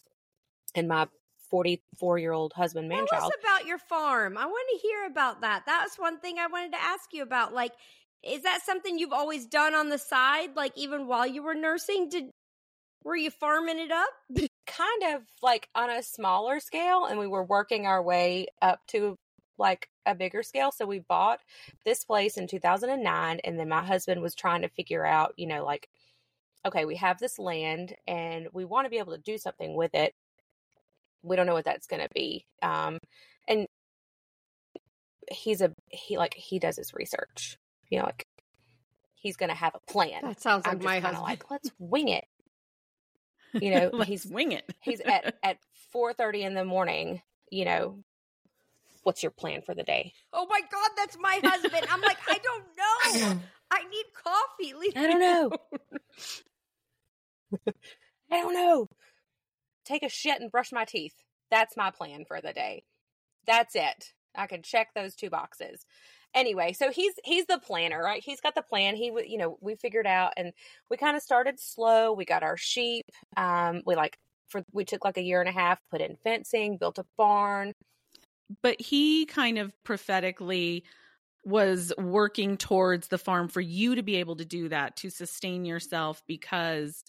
[0.76, 1.08] and my
[1.50, 3.32] 44 year old husband, man Tell child.
[3.32, 4.38] us about your farm.
[4.38, 5.66] I want to hear about that.
[5.66, 7.54] That was one thing I wanted to ask you about.
[7.54, 7.72] Like,
[8.24, 10.56] is that something you've always done on the side?
[10.56, 12.26] Like, even while you were nursing, did
[13.04, 14.10] were you farming it up?
[14.68, 19.16] kind of like on a smaller scale and we were working our way up to
[19.58, 21.40] like a bigger scale so we bought
[21.86, 25.64] this place in 2009 and then my husband was trying to figure out you know
[25.66, 25.88] like
[26.66, 29.96] okay we have this land and we want to be able to do something with
[29.96, 30.14] it
[31.24, 32.98] we don't know what that's going to be um
[33.48, 33.66] and
[35.32, 37.58] he's a he like he does his research
[37.90, 38.28] you know like
[39.16, 41.24] he's going to have a plan That sounds i'm like just my husband.
[41.24, 42.26] like let's wing it
[43.62, 44.70] You know, he's- wing it.
[44.82, 45.58] he's at at
[45.96, 48.04] 4:30 in the morning, you know,
[49.04, 50.14] what's your plan for the day?
[50.34, 51.88] oh my god, that's my husband.
[51.90, 53.40] I'm like, I don't know.
[53.72, 54.74] I need coffee.
[54.74, 55.52] Leave I don't me know.
[58.32, 58.90] I don't know.
[59.86, 61.14] Take a shit and brush my teeth.
[61.50, 62.84] That's my plan for the day.
[63.46, 64.12] That's it.
[64.36, 65.86] I can check those two boxes.
[66.34, 68.22] Anyway, so he's he's the planner, right?
[68.24, 68.96] He's got the plan.
[68.96, 70.54] He you know, we figured out and
[70.90, 72.14] we kind of started slow.
[72.14, 73.06] We got our sheep.
[73.38, 74.18] Um we like
[74.50, 77.74] for we took like a year and a half, put in fencing, built a barn.
[78.62, 80.84] but he kind of prophetically
[81.46, 85.66] was working towards the farm for you to be able to do that to sustain
[85.66, 87.04] yourself because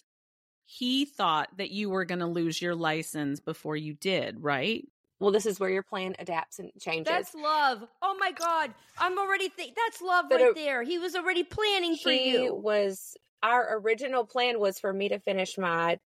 [0.65, 4.87] he thought that you were going to lose your license before you did, right?
[5.19, 7.11] Well, this is where your plan adapts and changes.
[7.11, 7.83] That's love.
[8.01, 10.83] Oh my god, I'm already think that's love But right it- there.
[10.83, 12.53] He was already planning for you.
[12.55, 15.99] was our original plan was for me to finish my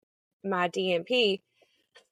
[0.44, 1.40] my DNP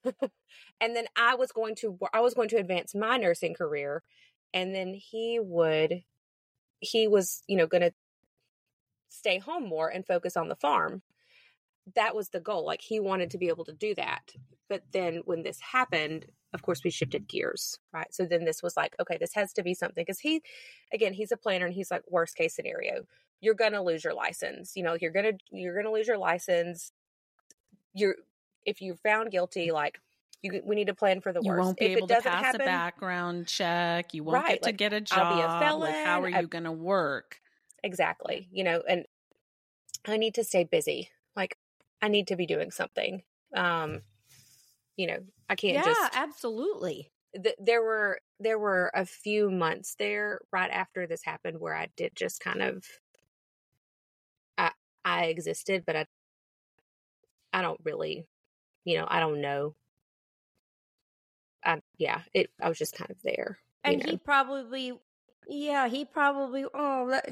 [0.05, 4.03] and then I was going to I was going to advance my nursing career
[4.53, 6.03] and then he would
[6.79, 7.93] he was you know going to
[9.09, 11.01] stay home more and focus on the farm
[11.95, 14.31] that was the goal like he wanted to be able to do that.
[14.69, 18.11] But then when this happened of course we shifted gears right?
[18.13, 20.41] So then this was like okay this has to be something because he
[20.93, 23.03] again he's a planner and he's like worst case scenario
[23.41, 24.75] you're gonna lose your license.
[24.75, 26.91] You know you're gonna you're gonna lose your license.
[27.93, 28.15] You're
[28.65, 29.99] if you're found guilty like
[30.41, 31.53] you we need to plan for the You worst.
[31.53, 34.13] won't be if able it to doesn't pass happen a background check.
[34.13, 35.25] You won't Right, get to like, get a I'll job.
[35.25, 37.41] be a Like, how are I- you going to work?
[37.83, 39.05] exactly you know and
[40.05, 41.09] i need to stay busy
[42.01, 43.23] i need to be doing something
[43.55, 44.01] um
[44.95, 45.19] you know
[45.49, 47.11] i can't yeah, just absolutely.
[47.33, 51.87] th- there were there were a few months there right after this happened where I
[51.97, 52.85] did just kind of
[54.57, 54.71] I
[55.03, 56.05] I existed, but I
[57.51, 58.25] I don't really,
[58.85, 59.75] you know, I don't know.
[61.63, 63.59] I yeah, it I was just kind of there.
[63.83, 64.11] And know.
[64.11, 64.93] he probably,
[65.47, 66.65] yeah, he probably.
[66.73, 67.29] Oh, that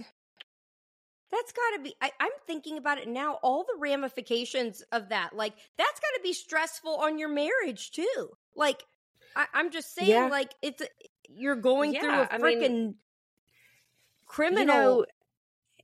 [1.31, 1.95] that's got to be.
[2.01, 3.33] I, I'm thinking about it now.
[3.43, 8.29] All the ramifications of that, like that's got to be stressful on your marriage too.
[8.55, 8.83] Like,
[9.35, 10.27] I, I'm just saying, Yeah.
[10.29, 10.81] like it's
[11.29, 12.93] you're going through Yeah, a I mean, freaking
[14.25, 14.65] criminal.
[14.65, 15.05] You know,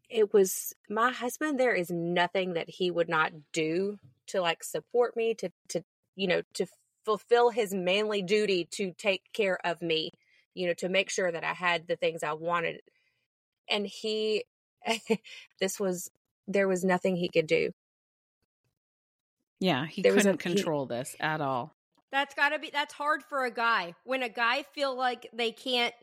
[0.10, 1.60] it was my husband.
[1.60, 5.84] There is nothing that he would not do to like support me, to to
[6.16, 6.66] you know, to
[7.04, 10.12] fulfill his manly duty to take care of me.
[10.54, 12.82] You know, to make sure that I had the things I wanted.
[13.70, 14.44] And he,
[15.60, 16.10] this was
[16.48, 17.72] there was nothing he could do.
[19.60, 21.76] Yeah, he There was a- couldn't he- control this at all.
[22.12, 23.96] That's got to be that's hard for a guy.
[24.04, 25.94] When a guy feel like they can't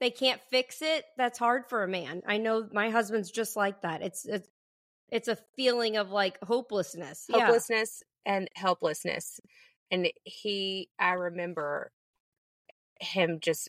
[0.00, 2.22] they can't fix it, that's hard for a man.
[2.26, 4.00] I know my husband's just like that.
[4.02, 4.48] It's it's
[5.10, 7.26] it's a feeling of like hopelessness.
[7.28, 7.40] Yeah.
[7.46, 9.38] hopelessness and helplessness
[9.90, 11.92] and he i remember
[12.98, 13.68] him just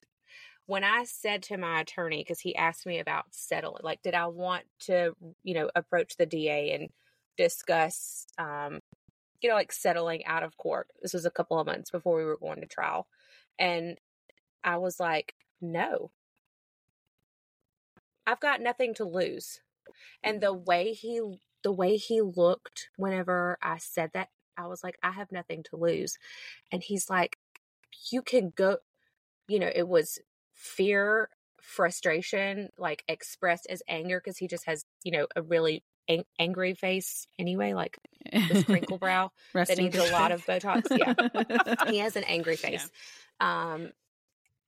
[0.67, 4.27] when i said to my attorney because he asked me about settling like did i
[4.27, 5.13] want to
[5.43, 6.89] you know approach the da and
[7.37, 8.79] discuss um
[9.41, 12.25] you know like settling out of court this was a couple of months before we
[12.25, 13.07] were going to trial
[13.59, 13.97] and
[14.63, 16.11] i was like no
[18.25, 19.59] i've got nothing to lose
[20.23, 21.21] and the way he
[21.65, 25.77] the way he looked whenever I said that, I was like, I have nothing to
[25.77, 26.17] lose.
[26.71, 27.37] And he's like,
[28.11, 28.77] You can go,
[29.47, 30.19] you know, it was
[30.55, 31.29] fear,
[31.61, 36.73] frustration, like expressed as anger because he just has, you know, a really ang- angry
[36.73, 37.97] face anyway, like
[38.31, 39.31] the sprinkle brow.
[39.53, 41.85] that needs a lot of Botox, yeah.
[41.91, 42.89] he has an angry face.
[43.39, 43.91] Um,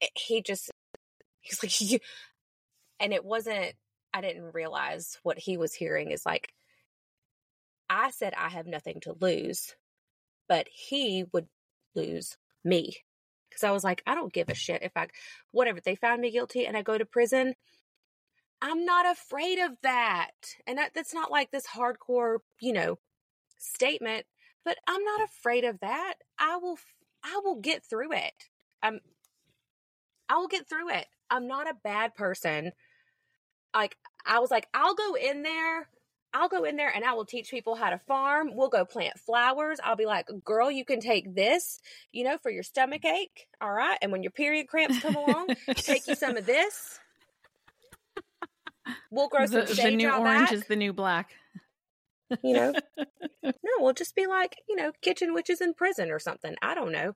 [0.02, 0.70] it- he just,
[1.42, 2.00] he's like, you,
[3.00, 3.74] and it wasn't,
[4.14, 6.52] I didn't realize what he was hearing is like,
[7.90, 9.74] I said I have nothing to lose,
[10.50, 11.48] but he would
[11.96, 12.98] lose me.
[13.58, 15.08] Because I was like, I don't give a shit if I,
[15.50, 17.56] whatever, they found me guilty and I go to prison.
[18.62, 20.30] I'm not afraid of that.
[20.68, 23.00] And that, that's not like this hardcore, you know,
[23.58, 24.28] statement,
[24.64, 26.16] but I'm not afraid of that.
[26.38, 26.78] I will,
[27.24, 28.34] I will get through it.
[28.84, 29.00] I'm,
[30.30, 31.08] I will get through it.
[31.32, 32.74] I'm not a bad person.
[33.74, 35.90] Like, I was like, I'll go in there.
[36.34, 38.52] I'll go in there and I will teach people how to farm.
[38.54, 39.80] We'll go plant flowers.
[39.84, 41.80] I'll be like, girl, you can take this,
[42.12, 43.48] you know, for your stomach ache.
[43.62, 43.98] All right.
[44.02, 47.00] And when your period cramps come along, take you some of this.
[49.10, 51.32] We'll grow some the, the new orange back, is the new black.
[52.44, 52.74] you know.
[53.44, 56.56] no, we'll just be like, you know, kitchen witches in prison or something.
[56.62, 57.16] I don't know.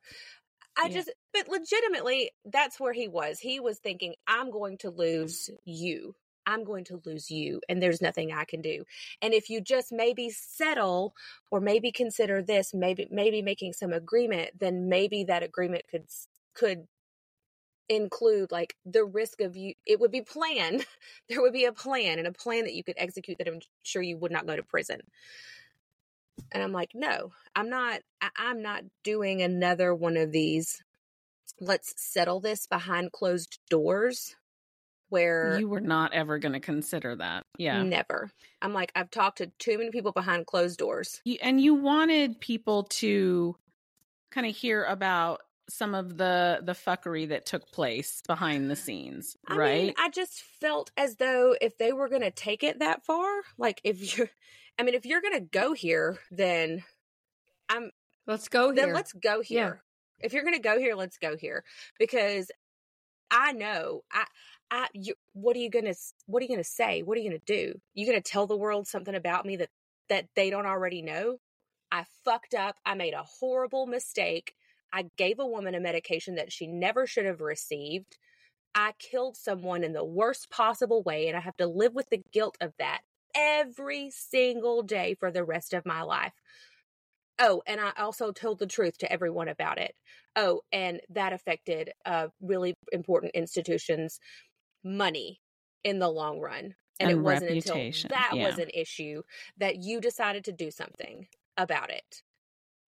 [0.77, 0.93] I Yeah.
[0.95, 3.39] just, but legitimately, that's where he was.
[3.39, 6.15] He was thinking, I'm going to lose you.
[6.45, 8.83] I'm going to lose you, and there's nothing I can do.
[9.21, 11.13] And if you just maybe settle,
[11.51, 16.05] or maybe consider this, maybe maybe making some agreement, then maybe that agreement could
[16.53, 16.87] could
[17.89, 19.73] include like the risk of you.
[19.85, 20.85] It would be planned.
[21.29, 24.01] There would be a plan and a plan that you could execute that I'm sure
[24.01, 24.99] you would not go to prison.
[26.51, 28.01] And I'm like, no, I'm not.
[28.37, 30.83] I'm not doing another one of these.
[31.59, 34.35] Let's settle this behind closed doors,
[35.11, 37.43] where You were not ever going to consider that.
[37.57, 37.83] Yeah.
[37.83, 38.31] never.
[38.61, 41.21] I'm like, I've talked to too many people behind closed doors.
[41.25, 43.55] You, and you wanted people to
[44.31, 49.37] kind of hear about some of the the fuckery that took place behind the scenes,
[49.47, 49.83] I right?
[49.83, 53.27] mean, I just felt as though if they were going to take it that far,
[53.57, 54.29] like if you're,
[54.79, 56.83] I mean, if you're going to go here, then
[57.69, 57.91] I'm
[58.27, 59.65] Let's go then let's go Yeah.
[59.65, 59.83] here.
[60.19, 61.63] If you're going to go here, let's go here
[61.97, 62.51] because
[63.31, 64.25] I know I
[64.71, 65.95] I you, what are you to
[66.27, 67.03] what are you to say?
[67.03, 67.75] What are you to do?
[67.93, 69.69] You to tell the world something about me that
[70.09, 71.37] that they don't already know?
[71.91, 72.77] I fucked up.
[72.85, 74.53] I made a horrible mistake.
[74.93, 78.17] I gave a woman a medication that she never should have received.
[78.75, 82.23] I killed someone in the worst possible way and I have to live with the
[82.33, 83.01] guilt of that
[83.35, 86.33] every single day for the rest of my life.
[87.39, 89.95] Oh, and I also told the truth to everyone about it.
[90.35, 94.19] Oh, and that affected uh, really important institutions'
[94.83, 95.41] money
[95.83, 96.75] in the long run.
[96.99, 98.47] And, it wasn't reputation, until that yeah.
[98.47, 99.23] was an issue
[99.57, 101.27] that you decided to do something
[101.57, 102.21] about it.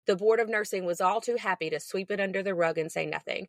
[0.07, 2.91] The Board of Nursing was all too happy to sweep it under the rug and
[2.91, 3.47] say nothing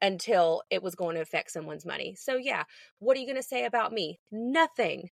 [0.00, 2.14] until it was going to affect someone's money.
[2.14, 2.64] So, yeah,
[3.00, 4.20] what are you going to say about me?
[4.30, 5.10] Nothing.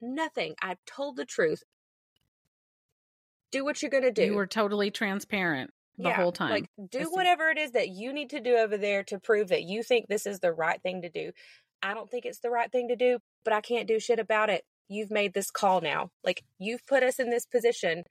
[0.00, 0.56] Nothing.
[0.60, 1.62] I've told the truth.
[3.52, 6.50] Do what you're going to do You were totally transparent the yeah, whole time.
[6.50, 9.62] Like, do whatever it is that you need to do over there to prove that
[9.62, 11.30] you think this is the right thing to do.
[11.82, 14.50] I don't think it's the right thing to do, but I can't do shit about
[14.50, 14.64] it.
[14.88, 16.10] you've made this call now.
[16.22, 18.04] Like you've put us in this position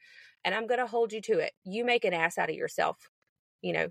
[0.43, 1.51] and I'm going to hold you to it.
[1.63, 2.97] You make an ass out of yourself.
[3.61, 3.87] You know,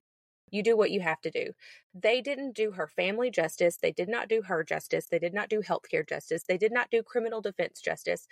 [0.51, 1.53] you do what you have to do.
[1.95, 3.79] They didn't do her family justice.
[3.81, 5.07] They did not do her justice.
[5.11, 6.43] They did not do healthcare justice.
[6.47, 8.27] They did not do criminal defense justice.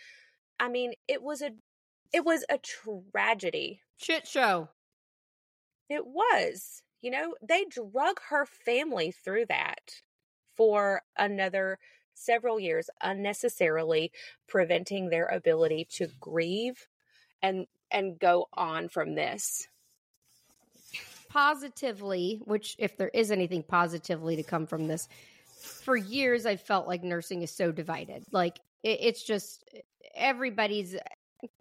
[0.59, 1.51] I mean, it was a
[2.13, 3.81] it was a tragedy.
[3.97, 4.69] Shit show.
[5.89, 6.83] It was.
[7.01, 10.03] You know, they drug her family through that
[10.61, 11.79] for another
[12.13, 14.13] several years unnecessarily
[14.47, 16.87] preventing their ability to grieve
[17.41, 19.67] and and go on from this.
[21.31, 25.09] Positively which if there is anything positively to come from this
[25.83, 28.23] for years i felt like nursing is so divided.
[28.31, 29.65] Like it, it's just
[30.15, 30.95] everybody's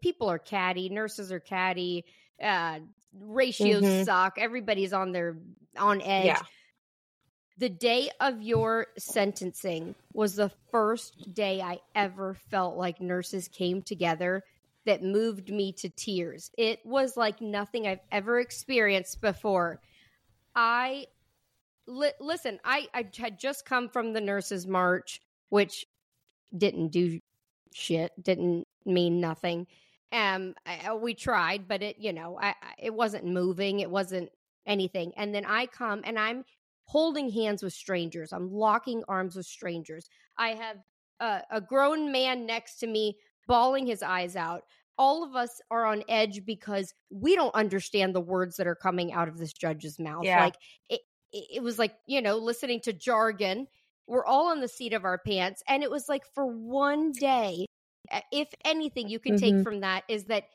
[0.03, 2.03] people are catty nurses are catty
[2.43, 2.79] uh
[3.17, 4.03] ratios mm-hmm.
[4.03, 5.37] suck everybody's on their
[5.77, 6.25] on edge.
[6.25, 6.41] Yeah
[7.59, 13.81] the day of your sentencing was the first day I ever felt like nurses came
[13.81, 14.43] together
[14.85, 16.51] that moved me to tears.
[16.57, 19.81] It was like nothing I've ever experienced before.
[20.55, 21.07] I
[21.85, 25.85] li- listen, I, I had just come from the nurses march, which
[26.57, 27.19] didn't do
[27.73, 29.67] shit, didn't mean nothing.
[30.13, 33.81] Um, I, we tried, but it, you know, I, it wasn't moving.
[33.81, 34.29] It wasn't
[34.65, 35.11] anything.
[35.17, 36.45] And then I come and I'm
[36.89, 38.33] holding hands with strangers.
[38.33, 40.09] I'm locking arms with strangers.
[40.39, 40.77] I have
[41.19, 43.15] a, a grown man next to me
[43.47, 44.63] bawling his eyes out.
[44.97, 49.13] All of us are on edge because we don't understand the words that are coming
[49.13, 50.23] out of this judge's mouth.
[50.23, 50.43] Yeah.
[50.43, 50.55] Like
[50.89, 53.67] it, it was like, you know, listening to jargon.
[54.07, 55.61] We're all on the seat of our pants.
[55.67, 57.67] And it was like for one day,
[58.31, 59.57] if anything you can mm-hmm.
[59.57, 60.45] take from that is that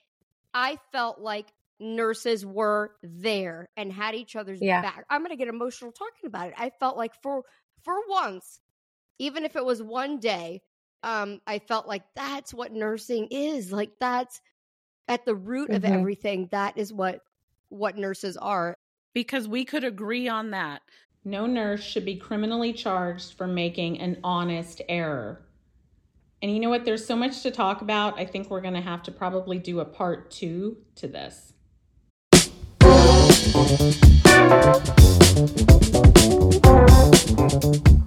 [0.52, 4.82] I felt like nurses were there and had each other's yeah.
[4.82, 5.04] back.
[5.10, 6.54] I'm going to get emotional talking about it.
[6.56, 7.42] I felt like for
[7.82, 8.60] for once,
[9.18, 10.62] even if it was one day,
[11.02, 13.72] um, I felt like that's what nursing is.
[13.72, 14.40] Like that's
[15.08, 15.76] at the root mm-hmm.
[15.76, 16.48] of everything.
[16.50, 17.20] That is what
[17.68, 18.76] what nurses are.
[19.12, 20.82] Because we could agree on that.
[21.24, 25.46] No nurse should be criminally charged for making an honest error.
[26.42, 26.84] And you know what?
[26.84, 28.18] There's so much to talk about.
[28.18, 31.53] I think we're going to have to probably do a part two to this.
[33.34, 33.54] thank
[37.88, 38.03] you